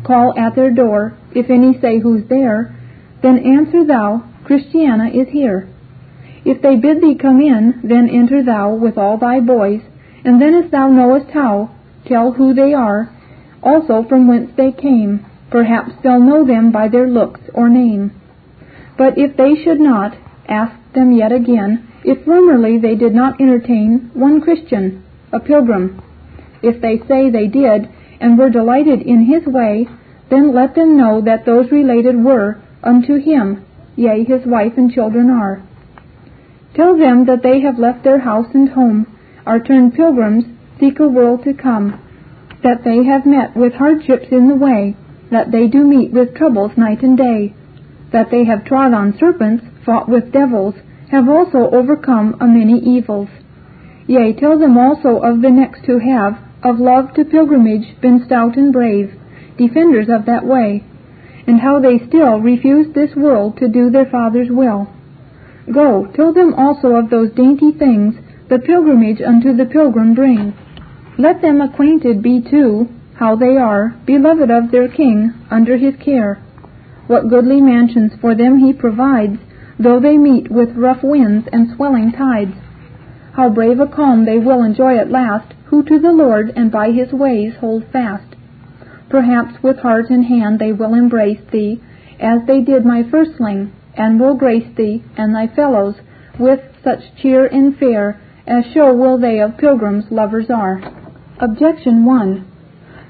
Call 0.05 0.39
at 0.39 0.55
their 0.55 0.71
door, 0.71 1.17
if 1.35 1.51
any 1.51 1.77
say 1.81 1.99
who's 1.99 2.29
there, 2.29 2.77
then 3.23 3.39
answer 3.39 3.85
thou, 3.85 4.23
Christiana 4.45 5.09
is 5.09 5.27
here. 5.31 5.69
If 6.45 6.63
they 6.63 6.77
bid 6.77 7.01
thee 7.01 7.17
come 7.21 7.41
in, 7.41 7.81
then 7.83 8.09
enter 8.09 8.45
thou 8.45 8.75
with 8.75 8.97
all 8.97 9.19
thy 9.19 9.41
boys, 9.41 9.81
and 10.25 10.41
then 10.41 10.55
as 10.55 10.71
thou 10.71 10.89
knowest 10.89 11.31
how, 11.31 11.71
tell 12.07 12.33
who 12.33 12.55
they 12.55 12.73
are, 12.73 13.11
also 13.63 14.05
from 14.09 14.29
whence 14.29 14.53
they 14.57 14.71
came. 14.71 15.27
Perhaps 15.51 15.93
they'll 16.03 16.21
know 16.21 16.47
them 16.47 16.71
by 16.71 16.89
their 16.89 17.09
looks 17.09 17.41
or 17.53 17.69
name. 17.69 18.18
But 18.99 19.17
if 19.17 19.37
they 19.37 19.55
should 19.63 19.81
not, 19.81 20.17
ask 20.49 20.75
them 20.93 21.13
yet 21.13 21.31
again, 21.31 21.87
if 22.05 22.25
formerly 22.25 22.79
they 22.79 22.97
did 22.97 23.15
not 23.15 23.41
entertain 23.41 24.11
one 24.13 24.41
Christian, 24.41 25.05
a 25.33 25.39
pilgrim. 25.39 26.03
If 26.63 26.81
they 26.81 26.99
say 27.07 27.31
they 27.31 27.47
did, 27.47 27.89
and 28.21 28.37
were 28.37 28.51
delighted 28.51 29.03
in 29.03 29.27
his 29.27 29.47
way, 29.47 29.87
then 30.31 30.53
let 30.53 30.75
them 30.75 30.97
know 30.97 31.21
that 31.21 31.47
those 31.47 31.71
related 31.71 32.23
were 32.23 32.59
unto 32.83 33.15
him, 33.15 33.65
yea, 33.97 34.25
his 34.25 34.45
wife 34.45 34.73
and 34.77 34.93
children 34.93 35.31
are. 35.31 35.63
Tell 36.75 36.99
them 36.99 37.27
that 37.27 37.43
they 37.43 37.61
have 37.61 37.79
left 37.79 38.03
their 38.05 38.19
house 38.19 38.49
and 38.53 38.69
home, 38.69 39.07
are 39.47 39.61
turned 39.61 39.95
pilgrims, 39.95 40.45
seek 40.81 40.99
a 40.99 41.09
world 41.09 41.45
to 41.45 41.55
come, 41.55 42.01
that 42.63 42.85
they 42.85 43.05
have 43.05 43.25
met 43.25 43.57
with 43.57 43.75
hardships 43.75 44.27
in 44.31 44.49
the 44.49 44.55
way, 44.57 44.97
that 45.31 45.53
they 45.53 45.67
do 45.69 45.85
meet 45.85 46.13
with 46.13 46.35
troubles 46.35 46.73
night 46.77 47.03
and 47.03 47.17
day, 47.17 47.55
that 48.13 48.31
they 48.31 48.45
have 48.45 48.65
trod 48.65 48.93
on 48.93 49.17
serpents, 49.19 49.65
fought 49.85 50.09
with 50.09 50.33
devils, 50.33 50.75
have 51.11 51.29
also 51.29 51.71
overcome 51.71 52.37
a 52.41 52.47
many 52.47 52.79
evils. 52.79 53.29
Yea, 54.07 54.33
tell 54.33 54.59
them 54.59 54.77
also 54.79 55.21
of 55.21 55.43
the 55.43 55.51
next 55.51 55.85
who 55.87 55.99
have, 55.99 56.39
of 56.63 56.79
love 56.79 57.15
to 57.15 57.25
pilgrimage, 57.25 58.01
been 58.01 58.23
stout 58.25 58.57
and 58.57 58.73
brave, 58.73 59.13
defenders 59.57 60.09
of 60.09 60.27
that 60.27 60.45
way, 60.45 60.83
and 61.47 61.61
how 61.61 61.81
they 61.81 61.99
still 62.09 62.41
refuse 62.41 62.93
this 62.95 63.15
world 63.17 63.57
to 63.59 63.69
do 63.69 63.91
their 63.91 64.07
Father's 64.07 64.51
will. 64.51 64.89
Go, 65.73 66.07
tell 66.15 66.33
them 66.33 66.55
also 66.55 66.97
of 66.97 67.11
those 67.11 67.31
dainty 67.33 67.73
things 67.73 68.15
the 68.49 68.59
pilgrimage 68.59 69.21
unto 69.21 69.55
the 69.55 69.67
pilgrim 69.67 70.15
brings. 70.15 70.55
Let 71.19 71.43
them 71.43 71.61
acquainted 71.61 72.23
be 72.23 72.41
too, 72.41 72.89
how 73.15 73.37
they 73.37 73.57
are, 73.57 73.95
beloved 74.07 74.51
of 74.51 74.71
their 74.71 74.89
King, 74.89 75.35
under 75.51 75.77
his 75.77 75.95
care. 76.03 76.43
What 77.09 77.29
goodly 77.29 77.63
mansions 77.63 78.13
for 78.21 78.35
them 78.35 78.59
he 78.59 78.75
provides, 78.75 79.39
though 79.79 79.99
they 79.99 80.19
meet 80.19 80.51
with 80.51 80.77
rough 80.77 81.03
winds 81.03 81.49
and 81.51 81.75
swelling 81.75 82.13
tides. 82.13 82.53
How 83.33 83.49
brave 83.49 83.81
a 83.81 83.87
calm 83.87 84.27
they 84.27 84.39
will 84.39 84.63
enjoy 84.63 84.99
at 84.99 85.11
last, 85.11 85.55
who 85.65 85.83
to 85.85 85.99
the 85.99 86.13
Lord 86.13 86.53
and 86.55 86.71
by 86.71 86.91
his 86.91 87.11
ways 87.11 87.55
hold 87.61 87.87
fast. 87.91 88.37
Perhaps 89.09 89.63
with 89.63 89.79
heart 89.79 90.11
and 90.11 90.27
hand 90.27 90.59
they 90.59 90.73
will 90.73 90.93
embrace 90.93 91.41
thee, 91.51 91.81
as 92.21 92.41
they 92.47 92.61
did 92.61 92.85
my 92.85 93.03
firstling, 93.11 93.73
and 93.97 94.21
will 94.21 94.35
grace 94.35 94.69
thee 94.77 95.03
and 95.17 95.35
thy 95.35 95.47
fellows 95.47 95.95
with 96.39 96.61
such 96.85 97.01
cheer 97.17 97.47
and 97.47 97.79
fare 97.79 98.21
as 98.47 98.67
show 98.75 98.93
will 98.93 99.17
they 99.17 99.41
of 99.41 99.57
pilgrims 99.57 100.05
lovers 100.11 100.51
are. 100.51 100.83
Objection 101.41 102.05
1. 102.05 102.45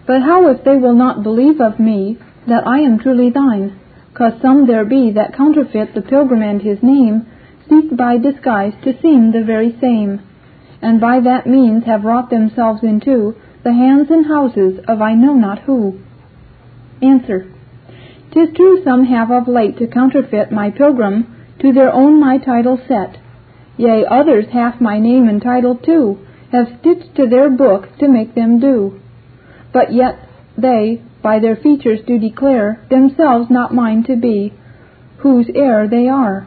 But 0.07 0.23
how 0.23 0.47
if 0.49 0.63
they 0.63 0.77
will 0.77 0.95
not 0.95 1.25
believe 1.25 1.61
of 1.61 1.81
me 1.81 2.17
that 2.47 2.65
I 2.65 2.79
am 2.79 3.01
truly 3.01 3.31
thine? 3.31 3.77
Cause 4.19 4.33
some 4.43 4.67
there 4.67 4.85
be 4.85 5.13
that 5.13 5.33
counterfeit 5.33 5.95
the 5.95 6.03
pilgrim 6.03 6.43
and 6.43 6.61
his 6.61 6.83
name, 6.83 7.25
seek 7.69 7.97
by 7.97 8.19
disguise 8.19 8.73
to 8.83 9.01
seem 9.01 9.31
the 9.31 9.45
very 9.45 9.77
same, 9.81 10.19
and 10.83 11.01
by 11.01 11.21
that 11.21 11.47
means 11.47 11.85
have 11.85 12.05
wrought 12.05 12.29
themselves 12.29 12.83
into 12.83 13.37
the 13.63 13.73
hands 13.73 14.11
and 14.11 14.27
houses 14.27 14.81
of 14.89 15.01
I 15.01 15.15
know 15.15 15.35
not 15.35 15.61
who. 15.61 16.01
Answer. 17.01 17.47
'Tis 18.33 18.49
true 18.55 18.83
some 18.83 19.05
have 19.05 19.31
of 19.31 19.47
late 19.47 19.79
to 19.79 19.87
counterfeit 19.87 20.51
my 20.51 20.71
pilgrim, 20.71 21.27
to 21.61 21.73
their 21.73 21.95
own 21.95 22.19
my 22.19 22.39
title 22.39 22.81
set. 22.89 23.19
Yea, 23.77 24.05
others 24.05 24.47
half 24.49 24.81
my 24.81 24.99
name 24.99 25.29
and 25.29 25.41
title 25.41 25.77
too, 25.77 26.19
have 26.51 26.77
stitched 26.81 27.15
to 27.15 27.29
their 27.29 27.49
book 27.49 27.97
to 27.99 28.09
make 28.09 28.35
them 28.35 28.59
do. 28.59 28.99
But 29.73 29.93
yet 29.93 30.19
they 30.57 31.03
by 31.23 31.39
their 31.39 31.57
features 31.57 32.01
do 32.07 32.19
declare 32.19 32.85
themselves 32.91 33.51
not 33.51 33.75
mine 33.75 34.05
to 34.05 34.17
be, 34.17 34.53
whose 35.19 35.51
heir 35.55 35.89
they 35.89 36.09
are. 36.09 36.47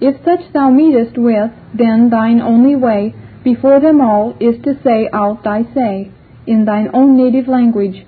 If 0.00 0.24
such 0.24 0.52
thou 0.52 0.70
meetest 0.70 1.16
with, 1.16 1.50
then 1.74 2.10
thine 2.10 2.40
only 2.40 2.74
way 2.74 3.14
before 3.44 3.80
them 3.80 4.00
all 4.00 4.36
is 4.40 4.60
to 4.64 4.80
say 4.82 5.08
out 5.12 5.44
thy 5.44 5.62
say, 5.74 6.10
in 6.46 6.64
thine 6.64 6.90
own 6.92 7.16
native 7.16 7.48
language, 7.48 8.04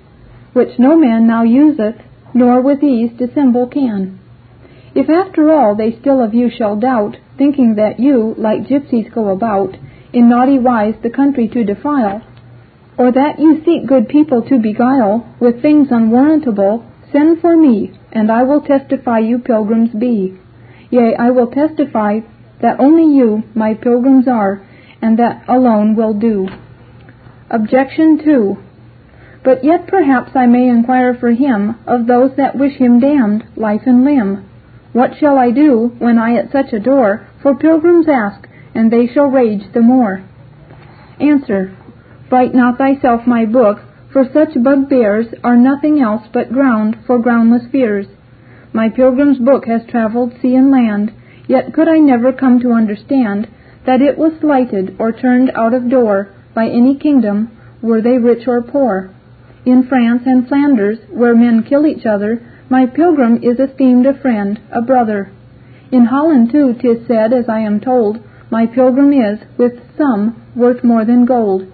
which 0.53 0.77
no 0.77 0.97
man 0.97 1.27
now 1.27 1.43
useth 1.43 1.95
nor 2.33 2.61
with 2.61 2.83
ease 2.83 3.11
dissemble 3.17 3.67
can. 3.67 4.19
If 4.93 5.09
after 5.09 5.51
all 5.51 5.75
they 5.75 5.97
still 5.99 6.21
of 6.21 6.33
you 6.33 6.49
shall 6.49 6.75
doubt, 6.75 7.17
thinking 7.37 7.75
that 7.75 7.99
you, 7.99 8.35
like 8.37 8.67
gypsies, 8.67 9.13
go 9.13 9.29
about, 9.29 9.75
in 10.13 10.29
naughty 10.29 10.59
wise 10.59 10.95
the 11.01 11.09
country 11.09 11.47
to 11.49 11.63
defile, 11.63 12.21
or 12.97 13.11
that 13.11 13.39
you 13.39 13.61
seek 13.65 13.87
good 13.87 14.07
people 14.07 14.41
to 14.43 14.57
beguile 14.57 15.27
with 15.39 15.61
things 15.61 15.87
unwarrantable, 15.91 16.85
send 17.11 17.41
for 17.41 17.55
me, 17.57 17.91
and 18.11 18.31
I 18.31 18.43
will 18.43 18.61
testify 18.61 19.19
you 19.19 19.39
pilgrims 19.39 19.91
be. 19.91 20.37
Yea, 20.89 21.15
I 21.17 21.31
will 21.31 21.47
testify 21.47 22.19
that 22.61 22.79
only 22.79 23.15
you 23.15 23.43
my 23.53 23.73
pilgrims 23.73 24.27
are, 24.27 24.65
and 25.01 25.19
that 25.19 25.43
alone 25.47 25.95
will 25.95 26.13
do. 26.13 26.47
Objection 27.49 28.21
2. 28.23 28.57
But 29.43 29.63
yet 29.63 29.87
perhaps 29.87 30.31
I 30.35 30.47
may 30.47 30.67
inquire 30.69 31.13
for 31.13 31.31
him 31.31 31.75
of 31.85 32.07
those 32.07 32.31
that 32.37 32.57
wish 32.57 32.77
him 32.77 32.99
damned, 32.99 33.43
life 33.55 33.81
and 33.85 34.03
limb. 34.03 34.49
What 34.93 35.11
shall 35.19 35.37
I 35.37 35.51
do 35.51 35.93
when 35.99 36.17
I 36.17 36.37
at 36.37 36.51
such 36.51 36.73
a 36.73 36.79
door 36.79 37.27
for 37.43 37.55
pilgrims 37.55 38.07
ask, 38.09 38.47
and 38.73 38.91
they 38.91 39.07
shall 39.13 39.27
rage 39.27 39.71
the 39.73 39.81
more? 39.81 40.23
Answer. 41.19 41.77
Fright 42.27 42.55
not 42.55 42.79
thyself, 42.79 43.27
my 43.27 43.45
book, 43.45 43.81
for 44.11 44.25
such 44.33 44.61
bugbears 44.63 45.27
are 45.43 45.55
nothing 45.55 46.01
else 46.01 46.23
but 46.33 46.51
ground 46.51 46.97
for 47.05 47.19
groundless 47.19 47.67
fears. 47.71 48.07
My 48.73 48.89
pilgrim's 48.89 49.37
book 49.37 49.65
has 49.67 49.85
traveled 49.85 50.33
sea 50.41 50.55
and 50.55 50.71
land, 50.71 51.11
yet 51.47 51.71
could 51.71 51.87
I 51.87 51.99
never 51.99 52.33
come 52.33 52.59
to 52.61 52.71
understand 52.71 53.47
that 53.85 54.01
it 54.01 54.17
was 54.17 54.33
slighted 54.39 54.95
or 54.97 55.11
turned 55.11 55.51
out 55.51 55.75
of 55.75 55.89
door 55.89 56.29
by 56.55 56.67
any 56.67 56.95
kingdom, 56.95 57.51
were 57.81 58.01
they 58.01 58.17
rich 58.17 58.47
or 58.47 58.61
poor. 58.61 59.11
In 59.63 59.83
France 59.83 60.23
and 60.25 60.47
Flanders, 60.47 60.97
where 61.11 61.35
men 61.35 61.61
kill 61.61 61.85
each 61.85 62.07
other, 62.07 62.41
my 62.69 62.87
pilgrim 62.87 63.37
is 63.43 63.59
esteemed 63.59 64.07
a 64.07 64.13
friend, 64.19 64.59
a 64.71 64.81
brother. 64.81 65.29
In 65.91 66.05
Holland, 66.05 66.51
too, 66.51 66.73
'tis 66.73 67.05
said, 67.05 67.33
as 67.33 67.47
I 67.47 67.59
am 67.59 67.79
told, 67.79 68.19
my 68.49 68.65
pilgrim 68.65 69.13
is, 69.13 69.39
with 69.57 69.73
some, 69.95 70.35
worth 70.55 70.83
more 70.83 71.05
than 71.05 71.25
gold. 71.25 71.67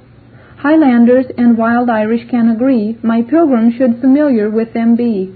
Highlanders 0.62 1.25
and 1.39 1.58
wild 1.58 1.89
Irish 1.89 2.30
can 2.30 2.48
agree, 2.48 2.96
my 3.01 3.24
pilgrim 3.24 3.72
should 3.72 4.00
familiar 4.00 4.48
with 4.48 4.74
them 4.74 4.94
be. 4.94 5.34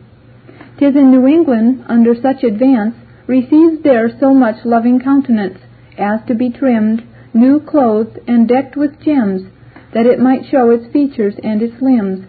'Tis 0.78 0.96
in 0.96 1.10
New 1.10 1.26
England, 1.26 1.84
under 1.88 2.14
such 2.14 2.44
advance, 2.44 2.94
receives 3.26 3.82
there 3.82 4.08
so 4.20 4.36
much 4.36 4.64
loving 4.64 5.00
countenance, 5.00 5.58
as 5.98 6.20
to 6.28 6.36
be 6.36 6.52
trimmed, 6.52 7.02
new 7.34 7.60
clothed, 7.60 8.20
and 8.28 8.48
decked 8.48 8.78
with 8.78 9.00
gems, 9.00 9.42
that 9.94 10.06
it 10.06 10.20
might 10.20 10.46
show 10.46 10.70
its 10.70 10.86
features 10.94 11.40
and 11.44 11.64
its 11.64 11.82
limbs. 11.82 12.28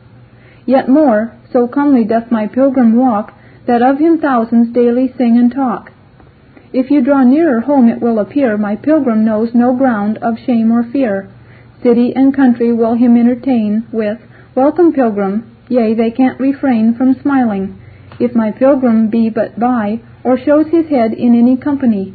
Yet 0.64 0.88
more, 0.88 1.32
so 1.52 1.68
comely 1.68 2.04
doth 2.04 2.30
my 2.30 2.46
pilgrim 2.46 2.96
walk, 2.96 3.34
that 3.66 3.82
of 3.82 3.98
him 3.98 4.16
thousands 4.16 4.72
daily 4.72 5.12
sing 5.18 5.36
and 5.36 5.52
talk. 5.52 5.92
If 6.72 6.90
you 6.90 7.02
draw 7.02 7.24
nearer 7.24 7.60
home, 7.60 7.90
it 7.90 8.00
will 8.00 8.18
appear 8.18 8.56
my 8.56 8.74
pilgrim 8.74 9.22
knows 9.22 9.54
no 9.54 9.74
ground 9.74 10.16
of 10.22 10.38
shame 10.38 10.72
or 10.72 10.82
fear. 10.82 11.28
City 11.82 12.12
and 12.14 12.34
country 12.34 12.72
will 12.72 12.94
him 12.94 13.16
entertain 13.16 13.86
with, 13.92 14.18
Welcome, 14.54 14.92
pilgrim, 14.92 15.56
yea, 15.68 15.94
they 15.94 16.10
can't 16.10 16.40
refrain 16.40 16.94
from 16.94 17.20
smiling, 17.20 17.78
if 18.18 18.34
my 18.34 18.50
pilgrim 18.50 19.08
be 19.08 19.28
but 19.28 19.58
by, 19.58 20.00
or 20.24 20.38
shows 20.38 20.66
his 20.68 20.86
head 20.86 21.12
in 21.12 21.38
any 21.38 21.56
company. 21.56 22.14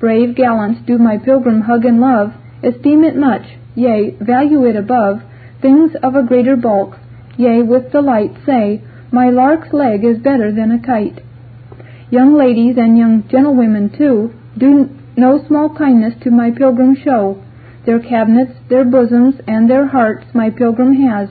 Brave 0.00 0.34
gallants 0.34 0.80
do 0.86 0.98
my 0.98 1.16
pilgrim 1.16 1.60
hug 1.62 1.84
and 1.84 2.00
love, 2.00 2.32
esteem 2.62 3.04
it 3.04 3.16
much, 3.16 3.42
yea, 3.74 4.16
value 4.20 4.64
it 4.66 4.76
above, 4.76 5.22
things 5.60 5.92
of 6.02 6.16
a 6.16 6.24
greater 6.24 6.56
bulk, 6.56 6.98
yea, 7.36 7.62
with 7.62 7.92
delight 7.92 8.32
say, 8.44 8.82
My 9.12 9.30
lark's 9.30 9.72
leg 9.72 10.04
is 10.04 10.18
better 10.18 10.52
than 10.52 10.72
a 10.72 10.82
kite. 10.84 11.20
Young 12.10 12.36
ladies 12.36 12.76
and 12.76 12.98
young 12.98 13.26
gentlewomen 13.28 13.90
too, 13.96 14.34
do 14.58 14.90
no 15.16 15.42
small 15.46 15.70
kindness 15.70 16.14
to 16.24 16.30
my 16.30 16.50
pilgrim 16.50 16.96
show, 16.96 17.41
their 17.84 17.98
cabinets, 17.98 18.52
their 18.68 18.84
bosoms, 18.84 19.34
and 19.46 19.68
their 19.68 19.86
hearts 19.86 20.24
my 20.34 20.50
pilgrim 20.50 20.94
has, 20.94 21.28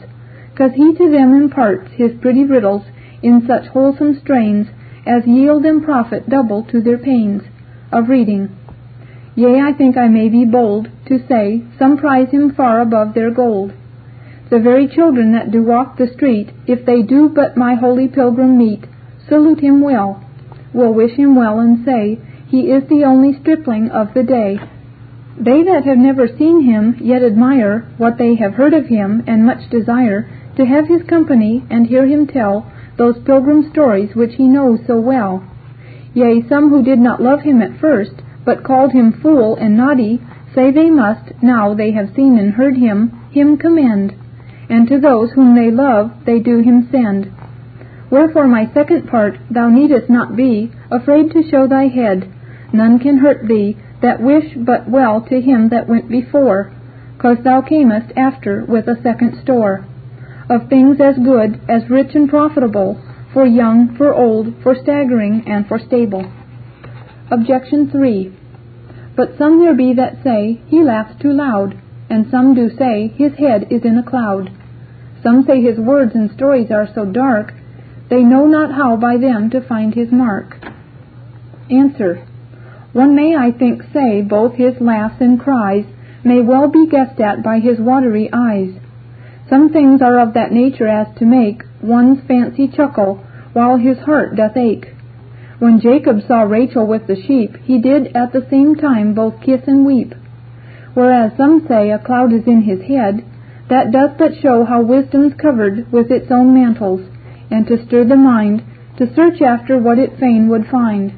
'cause 0.56 0.74
he 0.74 0.94
to 0.94 1.10
them 1.10 1.34
imparts 1.34 1.92
his 1.94 2.14
pretty 2.16 2.44
riddles 2.44 2.84
in 3.24 3.42
such 3.46 3.68
wholesome 3.68 4.14
strains 4.16 4.68
as 5.06 5.26
yield 5.26 5.64
them 5.64 5.82
profit 5.82 6.30
double 6.30 6.64
to 6.64 6.82
their 6.82 6.98
pains 6.98 7.44
of 7.92 8.10
reading. 8.10 8.50
Yea, 9.36 9.62
I 9.62 9.74
think 9.74 9.98
I 9.98 10.08
may 10.08 10.28
be 10.28 10.46
bold 10.46 10.90
to 11.06 11.20
say 11.28 11.62
some 11.80 11.98
prize 11.98 12.30
him 12.30 12.52
far 12.52 12.82
above 12.82 13.14
their 13.14 13.32
gold. 13.32 13.72
The 14.50 14.60
very 14.60 14.88
children 14.88 15.32
that 15.32 15.52
do 15.52 15.64
walk 15.64 15.96
the 15.96 16.08
street, 16.08 16.50
if 16.68 16.86
they 16.86 17.02
do 17.02 17.30
but 17.30 17.56
my 17.56 17.76
holy 17.76 18.10
pilgrim 18.10 18.58
meet, 18.58 18.86
salute 19.30 19.62
him 19.62 19.80
well, 19.80 20.20
will 20.74 20.94
wish 20.94 21.14
him 21.14 21.36
well 21.36 21.60
and 21.60 21.86
say, 21.86 22.20
He 22.48 22.70
is 22.70 22.84
the 22.90 23.06
only 23.06 23.32
stripling 23.34 23.90
of 23.90 24.14
the 24.14 24.24
day. 24.24 24.60
They 25.44 25.64
that 25.64 25.86
have 25.86 25.98
never 25.98 26.28
seen 26.28 26.62
him 26.62 26.98
yet 27.02 27.24
admire 27.24 27.88
what 27.98 28.20
they 28.20 28.36
have 28.36 28.54
heard 28.54 28.76
of 28.76 28.86
him, 28.86 29.24
and 29.26 29.44
much 29.44 29.72
desire 29.72 30.30
to 30.56 30.66
have 30.66 30.88
his 30.88 31.02
company 31.04 31.64
and 31.68 31.88
hear 31.88 32.06
him 32.06 32.28
tell 32.28 32.72
those 32.98 33.18
pilgrim 33.26 33.68
stories 33.72 34.14
which 34.14 34.36
he 34.36 34.48
knows 34.48 34.82
so 34.86 35.00
well. 35.00 35.44
Yea, 36.14 36.44
some 36.48 36.70
who 36.70 36.84
did 36.84 37.00
not 37.00 37.24
love 37.24 37.42
him 37.42 37.60
at 37.60 37.80
first, 37.80 38.22
but 38.46 38.64
called 38.64 38.92
him 38.92 39.14
fool 39.14 39.56
and 39.56 39.76
naughty, 39.76 40.22
say 40.54 40.70
they 40.70 40.92
must, 40.92 41.32
now 41.42 41.74
they 41.74 41.92
have 41.92 42.14
seen 42.16 42.38
and 42.38 42.54
heard 42.54 42.78
him, 42.78 43.10
him 43.32 43.58
commend, 43.58 44.14
and 44.70 44.88
to 44.88 45.00
those 45.00 45.32
whom 45.32 45.56
they 45.56 45.72
love 45.72 46.12
they 46.26 46.38
do 46.38 46.60
him 46.60 46.88
send. 46.92 47.32
Wherefore 48.12 48.48
my 48.48 48.70
second 48.76 49.08
part, 49.08 49.40
thou 49.50 49.70
needest 49.70 50.08
not 50.08 50.36
be 50.36 50.72
afraid 50.92 51.32
to 51.32 51.50
show 51.50 51.66
thy 51.66 51.88
head, 51.88 52.32
none 52.72 53.00
can 53.00 53.18
hurt 53.18 53.48
thee, 53.48 53.76
that 54.02 54.22
wish 54.22 54.56
but 54.56 54.90
well 54.90 55.22
to 55.30 55.42
him 55.42 55.70
that 55.70 55.88
went 55.88 56.10
before, 56.10 56.74
cause 57.20 57.38
thou 57.44 57.62
camest 57.62 58.12
after 58.16 58.66
with 58.66 58.88
a 58.88 59.02
second 59.04 59.40
store 59.44 59.86
of 60.50 60.68
things 60.68 60.98
as 61.00 61.16
good, 61.24 61.62
as 61.70 61.90
rich 61.90 62.14
and 62.14 62.30
profitable, 62.30 63.02
for 63.34 63.46
young, 63.46 63.96
for 63.96 64.14
old, 64.14 64.54
for 64.62 64.76
staggering, 64.76 65.44
and 65.48 65.66
for 65.68 65.80
stable. 65.80 66.26
Objection 67.32 67.90
3. 67.90 68.34
But 69.16 69.38
some 69.38 69.60
there 69.60 69.76
be 69.76 69.94
that 69.94 70.22
say, 70.24 70.60
He 70.68 70.84
laughs 70.84 71.22
too 71.22 71.32
loud, 71.32 71.80
and 72.10 72.26
some 72.30 72.54
do 72.54 72.70
say, 72.78 73.14
His 73.16 73.34
head 73.36 73.68
is 73.72 73.86
in 73.86 73.98
a 73.98 74.04
cloud. 74.04 74.52
Some 75.24 75.46
say 75.46 75.62
his 75.62 75.78
words 75.78 76.12
and 76.16 76.32
stories 76.32 76.72
are 76.72 76.90
so 76.94 77.06
dark, 77.06 77.54
they 78.10 78.24
know 78.24 78.46
not 78.46 78.74
how 78.74 78.98
by 78.98 79.18
them 79.18 79.50
to 79.52 79.66
find 79.66 79.94
his 79.94 80.12
mark. 80.12 80.58
Answer. 81.70 82.28
One 82.94 83.16
may, 83.16 83.36
I 83.36 83.52
think, 83.52 83.84
say 83.94 84.22
both 84.22 84.56
his 84.56 84.82
laughs 84.82 85.22
and 85.22 85.40
cries 85.40 85.86
may 86.24 86.42
well 86.42 86.68
be 86.68 86.88
guessed 86.88 87.20
at 87.22 87.42
by 87.42 87.60
his 87.60 87.80
watery 87.80 88.30
eyes. 88.34 88.74
Some 89.50 89.70
things 89.70 90.02
are 90.02 90.20
of 90.20 90.34
that 90.34 90.52
nature 90.52 90.88
as 90.88 91.08
to 91.16 91.26
make 91.26 91.64
one's 91.82 92.20
fancy 92.28 92.68
chuckle, 92.68 93.20
while 93.54 93.78
his 93.78 93.98
heart 94.00 94.36
doth 94.36 94.58
ache. 94.58 94.94
When 95.60 95.80
Jacob 95.80 96.22
saw 96.28 96.42
Rachel 96.42 96.86
with 96.86 97.08
the 97.08 97.16
sheep, 97.16 97.56
he 97.64 97.80
did 97.80 98.16
at 98.16 98.34
the 98.34 98.46
same 98.50 98.76
time 98.76 99.14
both 99.14 99.42
kiss 99.42 99.62
and 99.68 99.86
weep. 99.86 100.14
Whereas 100.94 101.32
some 101.38 101.66
say 101.68 101.92
a 101.92 102.00
cloud 102.00 102.34
is 102.34 102.46
in 102.46 102.64
his 102.64 102.82
head, 102.82 103.24
that 103.70 103.92
doth 103.92 104.18
but 104.18 104.36
show 104.42 104.66
how 104.66 104.82
wisdom's 104.82 105.34
covered 105.36 105.92
with 105.92 106.12
its 106.12 106.30
own 106.32 106.54
mantles, 106.54 107.02
and 107.50 107.66
to 107.68 107.86
stir 107.86 108.04
the 108.04 108.18
mind 108.18 108.64
to 108.98 109.14
search 109.14 109.42
after 109.42 109.78
what 109.78 109.98
it 109.98 110.20
fain 110.20 110.50
would 110.50 110.68
find. 110.68 111.14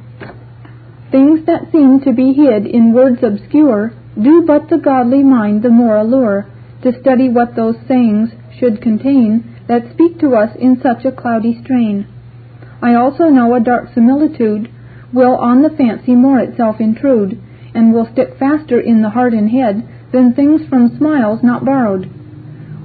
That 1.46 1.72
seem 1.72 2.00
to 2.02 2.14
be 2.14 2.34
hid 2.34 2.66
in 2.66 2.94
words 2.94 3.22
obscure 3.22 3.94
do 4.22 4.44
but 4.46 4.70
the 4.70 4.78
godly 4.78 5.24
mind 5.24 5.64
the 5.64 5.70
more 5.70 5.96
allure 5.98 6.46
to 6.84 7.00
study 7.02 7.30
what 7.30 7.56
those 7.56 7.76
sayings 7.88 8.30
should 8.58 8.82
contain 8.82 9.44
that 9.68 9.92
speak 9.92 10.20
to 10.20 10.36
us 10.36 10.56
in 10.60 10.80
such 10.82 11.06
a 11.06 11.12
cloudy 11.12 11.60
strain. 11.64 12.06
I 12.82 12.96
also 12.96 13.30
know 13.30 13.56
a 13.56 13.60
dark 13.60 13.94
similitude 13.94 14.70
will 15.14 15.36
on 15.36 15.62
the 15.62 15.70
fancy 15.70 16.16
more 16.16 16.40
itself 16.40 16.80
intrude, 16.80 17.40
and 17.74 17.94
will 17.94 18.08
stick 18.12 18.38
faster 18.38 18.80
in 18.80 19.02
the 19.02 19.10
heart 19.10 19.34
and 19.34 19.50
head 19.50 19.84
than 20.12 20.34
things 20.34 20.62
from 20.68 20.98
smiles 20.98 21.42
not 21.42 21.66
borrowed. 21.66 22.10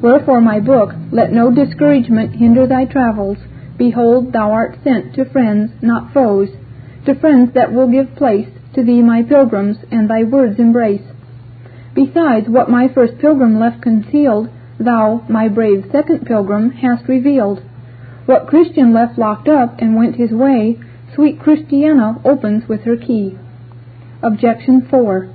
Wherefore, 0.01 0.41
my 0.41 0.61
book, 0.61 0.95
let 1.11 1.33
no 1.33 1.51
discouragement 1.51 2.37
hinder 2.37 2.67
thy 2.67 2.85
travels. 2.85 3.39
Behold, 3.77 4.33
thou 4.33 4.53
art 4.53 4.79
sent 4.85 5.15
to 5.15 5.25
friends, 5.25 5.73
not 5.83 6.13
foes, 6.13 6.49
to 7.07 7.15
friends 7.15 7.55
that 7.55 7.73
will 7.73 7.91
give 7.91 8.17
place 8.17 8.49
to 8.75 8.85
thee 8.85 9.03
my 9.03 9.23
pilgrims, 9.23 9.79
and 9.91 10.09
thy 10.09 10.25
words 10.25 10.59
embrace. 10.59 11.03
Besides, 11.95 12.49
what 12.49 12.71
my 12.71 12.89
first 12.89 13.19
pilgrim 13.19 13.59
left 13.59 13.83
concealed, 13.83 14.49
thou, 14.79 15.25
my 15.29 15.49
brave 15.49 15.87
second 15.91 16.27
pilgrim, 16.27 16.71
hast 16.71 17.09
revealed. 17.09 17.63
What 18.27 18.47
Christian 18.47 18.93
left 18.93 19.19
locked 19.19 19.49
up 19.49 19.81
and 19.81 19.97
went 19.97 20.17
his 20.17 20.31
way, 20.31 20.79
sweet 21.15 21.41
Christiana 21.41 22.21
opens 22.25 22.69
with 22.69 22.83
her 22.83 22.97
key. 22.97 23.37
Objection 24.23 24.87
4. 24.89 25.35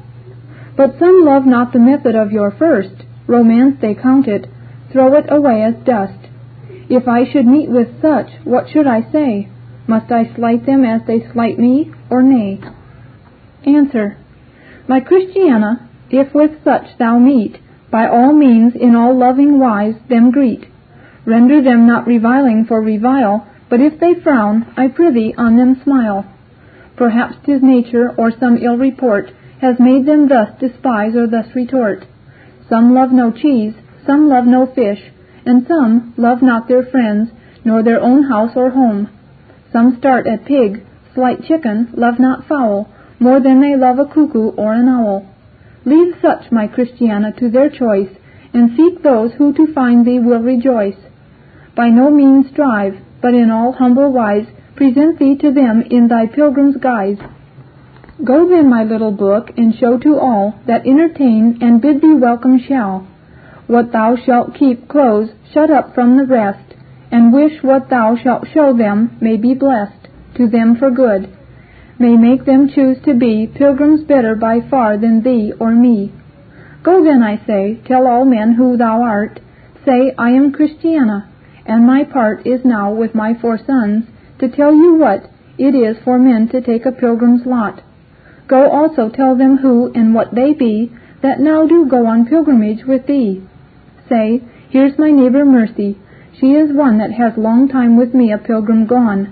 But 0.78 1.00
some 1.00 1.26
love 1.26 1.46
not 1.46 1.74
the 1.74 1.80
method 1.80 2.16
of 2.16 2.32
your 2.32 2.52
first, 2.52 3.04
romance 3.28 3.78
they 3.82 3.96
count 3.96 4.28
it, 4.28 4.48
throw 4.92 5.14
it 5.18 5.26
away 5.30 5.64
as 5.64 5.74
dust. 5.86 6.20
If 6.90 7.08
I 7.08 7.30
should 7.32 7.46
meet 7.46 7.70
with 7.70 8.02
such, 8.02 8.28
what 8.44 8.70
should 8.70 8.88
I 8.88 9.12
say? 9.12 9.50
Must 9.88 10.12
I 10.12 10.34
slight 10.36 10.66
them 10.66 10.86
as 10.86 11.02
they 11.08 11.28
slight 11.34 11.60
me, 11.60 11.92
or 12.10 12.24
nay? 12.24 12.62
Answer. 13.66 14.18
My 14.88 15.00
Christiana, 15.00 15.90
if 16.10 16.34
with 16.34 16.64
such 16.64 16.98
thou 16.98 17.20
meet, 17.20 17.58
by 17.92 18.08
all 18.08 18.34
means 18.34 18.76
in 18.76 18.96
all 18.96 19.18
loving 19.18 19.60
wise 19.60 19.96
them 20.10 20.32
greet. 20.32 20.68
Render 21.26 21.62
them 21.62 21.86
not 21.86 22.08
reviling 22.08 22.66
for 22.66 22.82
revile, 22.82 23.48
but 23.70 23.82
if 23.82 24.00
they 24.00 24.14
frown, 24.14 24.66
I 24.78 24.88
prithee 24.88 25.34
on 25.38 25.58
them 25.58 25.82
smile. 25.84 26.26
Perhaps 26.96 27.38
'tis 27.46 27.62
nature 27.62 28.14
or 28.18 28.32
some 28.32 28.58
ill 28.58 28.78
report 28.78 29.32
has 29.60 29.80
made 29.80 30.06
them 30.06 30.28
thus 30.28 30.50
despise 30.60 31.16
or 31.16 31.28
thus 31.28 31.56
retort. 31.56 32.06
Some 32.70 32.94
love 32.94 33.12
no 33.12 33.32
cheese, 33.32 33.74
some 34.06 34.30
love 34.30 34.46
no 34.46 34.66
fish, 34.66 35.12
and 35.46 35.66
some 35.68 36.14
love 36.18 36.42
not 36.42 36.68
their 36.68 36.84
friends, 36.84 37.32
nor 37.66 37.84
their 37.84 38.02
own 38.02 38.24
house 38.24 38.52
or 38.56 38.70
home. 38.70 39.10
Some 39.74 39.98
start 39.98 40.28
at 40.28 40.46
pig, 40.46 40.86
slight 41.16 41.44
chicken, 41.44 41.90
love 41.98 42.20
not 42.20 42.48
fowl, 42.48 42.88
more 43.20 43.40
than 43.40 43.60
they 43.60 43.76
love 43.76 43.98
a 43.98 44.06
cuckoo 44.06 44.50
or 44.52 44.74
an 44.74 44.88
owl. 44.88 45.26
Leave 45.84 46.16
such, 46.22 46.52
my 46.52 46.68
Christiana, 46.68 47.34
to 47.40 47.50
their 47.50 47.70
choice, 47.70 48.10
and 48.54 48.78
seek 48.78 49.02
those 49.02 49.34
who 49.34 49.52
to 49.54 49.74
find 49.74 50.06
thee 50.06 50.20
will 50.20 50.42
rejoice. 50.42 50.98
By 51.76 51.90
no 51.90 52.12
means 52.12 52.52
strive, 52.52 53.00
but 53.20 53.34
in 53.34 53.50
all 53.50 53.72
humble 53.72 54.12
wise 54.12 54.46
present 54.76 55.18
thee 55.18 55.36
to 55.38 55.52
them 55.52 55.82
in 55.90 56.08
thy 56.08 56.28
pilgrim's 56.28 56.78
guise. 56.78 57.18
Go 58.24 58.48
then, 58.48 58.70
my 58.70 58.84
little 58.84 59.12
book, 59.12 59.50
and 59.58 59.74
show 59.76 59.98
to 59.98 60.20
all 60.20 60.54
that 60.68 60.86
entertain 60.86 61.58
and 61.62 61.82
bid 61.82 62.00
thee 62.00 62.14
welcome 62.14 62.60
shall. 62.60 63.08
What 63.66 63.92
thou 63.92 64.18
shalt 64.24 64.54
keep 64.56 64.88
close, 64.88 65.30
shut 65.52 65.72
up 65.72 65.96
from 65.96 66.18
the 66.18 66.26
rest, 66.26 66.76
and 67.14 67.32
wish 67.32 67.62
what 67.62 67.92
thou 67.92 68.18
shalt 68.24 68.48
show 68.56 68.76
them 68.76 69.16
may 69.22 69.38
be 69.38 69.54
blessed, 69.54 70.08
to 70.36 70.48
them 70.48 70.76
for 70.76 70.90
good, 70.90 71.30
may 72.00 72.18
make 72.18 72.44
them 72.44 72.68
choose 72.68 72.98
to 73.06 73.14
be 73.14 73.46
pilgrims 73.56 74.04
better 74.04 74.34
by 74.34 74.60
far 74.68 74.98
than 74.98 75.22
thee 75.22 75.54
or 75.60 75.72
me. 75.76 76.12
Go 76.82 77.04
then, 77.04 77.22
I 77.22 77.38
say, 77.46 77.80
tell 77.86 78.08
all 78.08 78.26
men 78.26 78.56
who 78.56 78.78
thou 78.78 79.04
art, 79.04 79.40
say, 79.86 80.12
I 80.18 80.32
am 80.32 80.52
Christiana, 80.52 81.30
and 81.68 81.86
my 81.86 82.04
part 82.04 82.48
is 82.48 82.66
now 82.66 82.92
with 82.92 83.14
my 83.14 83.36
four 83.40 83.60
sons 83.64 84.06
to 84.40 84.50
tell 84.50 84.74
you 84.74 84.96
what 84.96 85.30
it 85.60 85.76
is 85.76 86.04
for 86.04 86.18
men 86.18 86.50
to 86.50 86.62
take 86.62 86.88
a 86.88 86.92
pilgrim's 86.92 87.46
lot. 87.46 87.84
Go 88.48 88.72
also 88.72 89.10
tell 89.10 89.38
them 89.38 89.58
who 89.58 89.92
and 89.94 90.16
what 90.16 90.34
they 90.34 90.54
be 90.54 90.92
that 91.22 91.40
now 91.40 91.68
do 91.68 91.86
go 91.88 92.08
on 92.08 92.26
pilgrimage 92.26 92.86
with 92.88 93.06
thee. 93.06 93.44
Say, 94.10 94.42
Here's 94.72 94.98
my 94.98 95.12
neighbor 95.12 95.46
Mercy. 95.46 96.00
She 96.40 96.54
is 96.54 96.74
one 96.74 96.98
that 96.98 97.12
has 97.12 97.38
long 97.38 97.68
time 97.68 97.96
with 97.96 98.14
me 98.14 98.32
a 98.32 98.38
pilgrim 98.38 98.86
gone. 98.86 99.30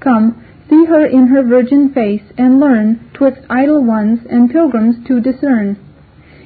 Come, 0.00 0.36
see 0.70 0.84
her 0.84 1.04
in 1.04 1.26
her 1.26 1.42
virgin 1.42 1.88
face, 1.90 2.22
and 2.38 2.60
learn 2.60 3.00
twixt 3.12 3.42
idle 3.50 3.82
ones 3.82 4.20
and 4.30 4.50
pilgrims 4.50 4.96
to 5.06 5.20
discern. 5.20 5.76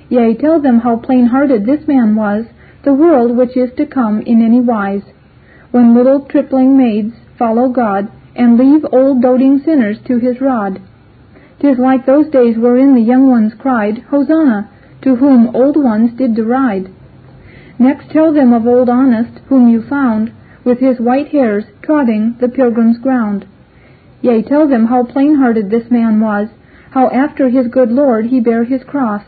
Yea, 0.09 0.35
tell 0.35 0.61
them 0.61 0.81
how 0.81 0.97
plain-hearted 0.97 1.67
this 1.67 1.87
man 1.87 2.17
was, 2.17 2.47
the 2.85 2.95
world 2.95 3.37
which 3.37 3.57
is 3.57 3.71
to 3.77 3.85
come 3.85 4.23
in 4.23 4.41
any 4.41 4.61
wise, 4.61 5.03
when 5.71 5.95
little 5.95 6.21
tripling 6.21 6.77
maids 6.77 7.15
follow 7.39 7.69
God, 7.69 8.09
and 8.35 8.57
leave 8.57 8.87
old 8.91 9.21
doting 9.21 9.59
sinners 9.59 9.99
to 10.07 10.19
his 10.19 10.41
rod. 10.41 10.81
'Tis 11.61 11.79
like 11.79 12.07
those 12.07 12.29
days 12.29 12.57
wherein 12.57 12.95
the 12.95 13.01
young 13.01 13.29
ones 13.29 13.53
cried, 13.53 13.99
Hosanna, 14.09 14.69
to 15.03 15.17
whom 15.17 15.55
old 15.55 15.77
ones 15.77 16.13
did 16.13 16.35
deride. 16.35 16.89
Next 17.79 18.11
tell 18.11 18.33
them 18.33 18.53
of 18.53 18.67
old 18.67 18.89
Honest, 18.89 19.39
whom 19.49 19.69
you 19.69 19.83
found, 19.83 20.33
with 20.65 20.81
his 20.81 20.99
white 20.99 21.29
hairs 21.29 21.65
trotting 21.83 22.35
the 22.41 22.49
pilgrim's 22.49 22.99
ground. 22.99 23.47
Yea, 24.21 24.43
tell 24.43 24.67
them 24.67 24.87
how 24.87 25.05
plain-hearted 25.05 25.71
this 25.71 25.91
man 25.91 26.21
was, 26.21 26.49
how 26.91 27.09
after 27.11 27.49
his 27.49 27.69
good 27.69 27.91
Lord 27.93 28.27
he 28.27 28.41
bare 28.41 28.65
his 28.65 28.83
cross. 28.83 29.23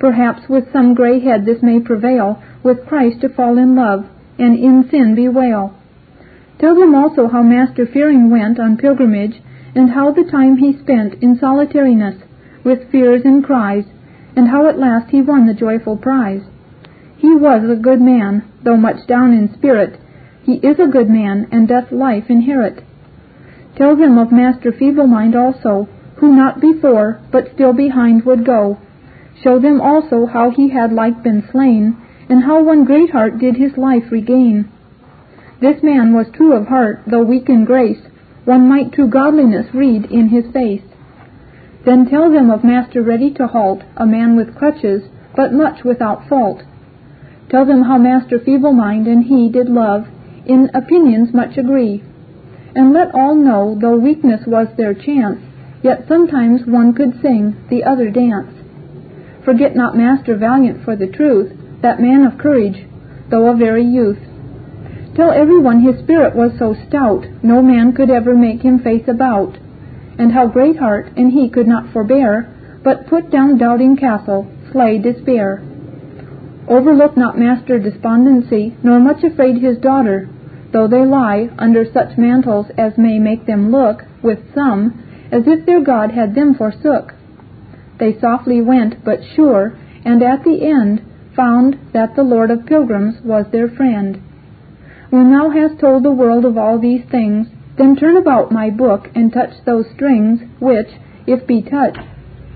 Perhaps 0.00 0.48
with 0.48 0.72
some 0.72 0.94
grey 0.94 1.20
head 1.20 1.44
this 1.44 1.62
may 1.62 1.78
prevail, 1.78 2.42
with 2.62 2.86
Christ 2.86 3.20
to 3.20 3.28
fall 3.28 3.56
in 3.56 3.76
love, 3.76 4.06
and 4.38 4.58
in 4.58 4.88
sin 4.90 5.14
bewail. 5.14 5.74
Tell 6.58 6.74
them 6.74 6.94
also 6.94 7.28
how 7.28 7.42
Master 7.42 7.86
Fearing 7.86 8.30
went 8.30 8.58
on 8.58 8.76
pilgrimage, 8.76 9.40
and 9.74 9.90
how 9.90 10.10
the 10.10 10.24
time 10.24 10.56
he 10.56 10.76
spent 10.76 11.14
in 11.22 11.38
solitariness, 11.38 12.16
with 12.64 12.90
fears 12.90 13.22
and 13.24 13.44
cries, 13.44 13.84
and 14.34 14.48
how 14.48 14.66
at 14.66 14.78
last 14.78 15.10
he 15.10 15.22
won 15.22 15.46
the 15.46 15.54
joyful 15.54 15.96
prize. 15.96 16.42
He 17.18 17.34
was 17.34 17.68
a 17.68 17.76
good 17.76 18.00
man, 18.00 18.44
though 18.62 18.76
much 18.76 19.06
down 19.06 19.32
in 19.32 19.52
spirit, 19.54 19.98
he 20.44 20.54
is 20.54 20.78
a 20.78 20.86
good 20.86 21.10
man, 21.10 21.46
and 21.52 21.68
doth 21.68 21.92
life 21.92 22.30
inherit. 22.30 22.82
Tell 23.76 23.96
them 23.96 24.16
of 24.18 24.32
Master 24.32 24.72
Feeble-mind 24.72 25.36
also, 25.36 25.88
who 26.16 26.34
not 26.34 26.60
before, 26.60 27.20
but 27.30 27.52
still 27.52 27.72
behind 27.72 28.24
would 28.24 28.46
go. 28.46 28.78
Show 29.42 29.58
them 29.58 29.80
also 29.80 30.26
how 30.26 30.50
he 30.50 30.70
had 30.70 30.92
like 30.92 31.22
been 31.22 31.42
slain, 31.52 31.96
and 32.28 32.44
how 32.44 32.62
one 32.62 32.84
great 32.84 33.10
heart 33.10 33.38
did 33.38 33.56
his 33.56 33.76
life 33.76 34.10
regain. 34.10 34.68
This 35.60 35.82
man 35.82 36.12
was 36.14 36.28
true 36.32 36.52
of 36.54 36.68
heart, 36.68 37.00
though 37.06 37.24
weak 37.24 37.48
in 37.48 37.64
grace, 37.64 38.00
one 38.44 38.68
might 38.68 38.92
true 38.92 39.08
godliness 39.08 39.74
read 39.74 40.06
in 40.06 40.28
his 40.28 40.46
face. 40.52 40.82
Then 41.84 42.06
tell 42.06 42.30
them 42.30 42.50
of 42.50 42.64
Master 42.64 43.02
Ready 43.02 43.32
to 43.34 43.46
Halt, 43.48 43.82
a 43.96 44.06
man 44.06 44.36
with 44.36 44.56
crutches, 44.56 45.02
but 45.36 45.52
much 45.52 45.84
without 45.84 46.28
fault. 46.28 46.62
Tell 47.50 47.64
them 47.64 47.82
how 47.82 47.98
Master 47.98 48.38
Feeble 48.38 48.72
Mind 48.72 49.06
and 49.06 49.24
he 49.24 49.48
did 49.48 49.68
love, 49.68 50.06
in 50.44 50.70
opinions 50.74 51.32
much 51.32 51.56
agree. 51.56 52.02
And 52.74 52.92
let 52.92 53.14
all 53.14 53.34
know, 53.34 53.76
though 53.80 53.96
weakness 53.96 54.46
was 54.46 54.68
their 54.76 54.94
chance, 54.94 55.38
yet 55.82 56.04
sometimes 56.08 56.66
one 56.66 56.92
could 56.92 57.20
sing, 57.22 57.56
the 57.70 57.84
other 57.84 58.10
dance. 58.10 58.52
Forget 59.44 59.74
not 59.74 59.96
Master 59.96 60.36
Valiant 60.36 60.84
for 60.84 60.94
the 60.94 61.06
truth, 61.06 61.52
that 61.80 62.00
man 62.00 62.26
of 62.26 62.38
courage, 62.38 62.86
though 63.30 63.50
a 63.50 63.56
very 63.56 63.84
youth. 63.84 64.18
Tell 65.16 65.32
everyone 65.32 65.80
his 65.80 65.98
spirit 65.98 66.36
was 66.36 66.52
so 66.58 66.74
stout, 66.86 67.26
no 67.42 67.62
man 67.62 67.92
could 67.92 68.10
ever 68.10 68.34
make 68.34 68.60
him 68.60 68.78
face 68.78 69.08
about, 69.08 69.56
and 70.18 70.32
how 70.32 70.48
Greatheart 70.48 71.10
and 71.16 71.32
he 71.32 71.48
could 71.48 71.66
not 71.66 71.92
forbear, 71.92 72.48
but 72.84 73.06
put 73.06 73.30
down 73.30 73.58
doubting 73.58 73.96
castle, 73.96 74.46
slay 74.70 74.98
despair. 74.98 75.62
Overlook 76.68 77.16
not 77.16 77.38
Master 77.38 77.78
Despondency, 77.78 78.76
nor 78.82 79.00
much 79.00 79.24
afraid 79.24 79.56
his 79.56 79.78
daughter, 79.78 80.28
though 80.72 80.86
they 80.86 81.04
lie 81.04 81.48
under 81.58 81.84
such 81.90 82.18
mantles 82.18 82.66
as 82.76 82.98
may 82.98 83.18
make 83.18 83.46
them 83.46 83.70
look, 83.70 84.04
with 84.22 84.38
some, 84.54 85.02
as 85.32 85.44
if 85.46 85.64
their 85.64 85.80
God 85.80 86.10
had 86.10 86.34
them 86.34 86.54
forsook. 86.54 87.14
They 87.98 88.18
softly 88.20 88.60
went, 88.60 89.02
but 89.04 89.20
sure, 89.34 89.78
and 90.04 90.22
at 90.22 90.44
the 90.44 90.62
end 90.62 91.02
found 91.34 91.78
that 91.94 92.14
the 92.14 92.22
Lord 92.22 92.50
of 92.50 92.66
Pilgrims 92.66 93.16
was 93.24 93.46
their 93.50 93.68
friend. 93.68 94.20
When 95.10 95.32
thou 95.32 95.48
hast 95.48 95.80
told 95.80 96.02
the 96.02 96.12
world 96.12 96.44
of 96.44 96.58
all 96.58 96.78
these 96.78 97.04
things, 97.10 97.46
then 97.78 97.96
turn 97.96 98.16
about 98.16 98.52
my 98.52 98.68
book 98.68 99.08
and 99.14 99.32
touch 99.32 99.52
those 99.64 99.86
strings, 99.94 100.40
which, 100.60 100.88
if 101.26 101.46
be 101.46 101.62
touched, 101.62 102.00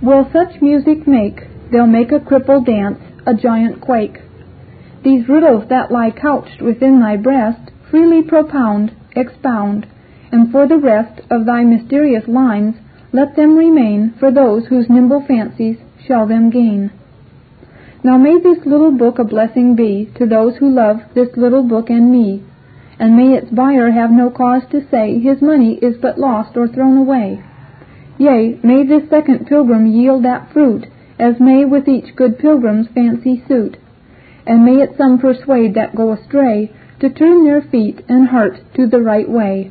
will 0.03 0.29
such 0.33 0.61
music 0.61 1.07
make, 1.07 1.41
they'll 1.71 1.87
make 1.87 2.13
a 2.13 2.19
cripple 2.19 2.65
dance, 2.65 2.99
a 3.27 3.35
giant 3.35 3.81
quake. 3.81 4.19
These 5.05 5.29
riddles 5.29 5.69
that 5.69 5.91
lie 5.91 6.11
couched 6.11 6.61
within 6.61 7.01
thy 7.01 7.17
breast, 7.17 7.71
freely 7.91 8.23
propound, 8.23 8.93
expound, 9.17 9.87
and 10.31 10.51
for 10.51 10.67
the 10.67 10.79
rest 10.79 11.21
of 11.31 11.45
thy 11.45 11.65
mysterious 11.65 12.27
lines, 12.27 12.77
let 13.13 13.37
them 13.37 13.57
remain 13.57 14.15
for 14.19 14.31
those 14.31 14.67
whose 14.67 14.89
nimble 14.89 15.25
fancies 15.27 15.77
shall 16.07 16.27
them 16.27 16.51
gain. 16.51 16.91
Now 18.05 18.17
may 18.17 18.41
this 18.41 18.65
little 18.65 18.93
book 18.93 19.19
a 19.19 19.25
blessing 19.25 19.77
be 19.77 20.11
to 20.17 20.27
those 20.27 20.57
who 20.57 20.75
love 20.75 21.01
this 21.15 21.29
little 21.37 21.63
book 21.63 21.91
and 21.91 22.11
me, 22.11 22.43
and 22.99 23.17
may 23.17 23.37
its 23.37 23.51
buyer 23.51 23.91
have 23.91 24.11
no 24.11 24.31
cause 24.31 24.63
to 24.71 24.87
say 24.91 25.19
his 25.19 25.43
money 25.43 25.75
is 25.83 25.97
but 26.01 26.19
lost 26.19 26.57
or 26.57 26.69
thrown 26.69 26.97
away. 26.97 27.43
Yea, 28.19 28.59
may 28.63 28.85
this 28.85 29.09
second 29.09 29.47
pilgrim 29.47 29.87
yield 29.87 30.25
that 30.25 30.53
fruit, 30.53 30.87
as 31.23 31.39
may 31.39 31.65
with 31.65 31.87
each 31.87 32.17
good 32.17 32.37
pilgrim's 32.41 32.89
fancy 32.93 33.45
suit, 33.47 33.77
and 34.45 34.65
may 34.65 34.83
it 34.83 34.91
some 34.99 35.21
persuade 35.21 35.75
that 35.75 35.95
go 35.95 36.13
astray 36.13 36.69
to 37.01 37.09
turn 37.11 37.45
their 37.45 37.63
feet 37.63 38.01
and 38.09 38.29
heart 38.29 38.55
to 38.75 38.89
the 38.89 38.99
right 38.99 39.31
way, 39.31 39.71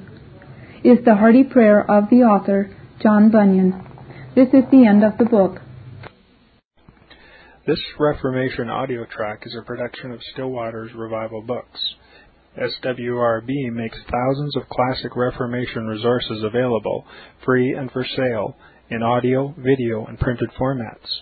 is 0.82 1.04
the 1.04 1.16
hearty 1.16 1.44
prayer 1.44 1.82
of 1.92 2.10
the 2.10 2.24
author, 2.24 2.74
John 3.04 3.30
Bunyan. 3.30 3.86
This 4.34 4.48
is 4.54 4.64
the 4.72 4.88
end 4.88 5.04
of 5.04 5.18
the 5.18 5.26
book. 5.26 5.60
This 7.68 7.82
Reformation 8.00 8.70
audio 8.70 9.06
track 9.06 9.44
is 9.46 9.54
a 9.60 9.66
production 9.66 10.12
of 10.12 10.22
Still 10.32 10.52
Waters 10.52 10.92
Revival 10.96 11.42
Books. 11.42 11.80
SWRB 12.58 13.72
makes 13.74 13.98
thousands 14.10 14.56
of 14.56 14.70
classic 14.70 15.16
Reformation 15.18 15.86
resources 15.86 16.44
available, 16.44 17.06
free 17.46 17.74
and 17.74 17.92
for 17.92 18.06
sale, 18.16 18.56
in 18.90 19.04
audio, 19.04 19.54
video, 19.58 20.06
and 20.06 20.18
printed 20.18 20.50
formats. 20.60 21.22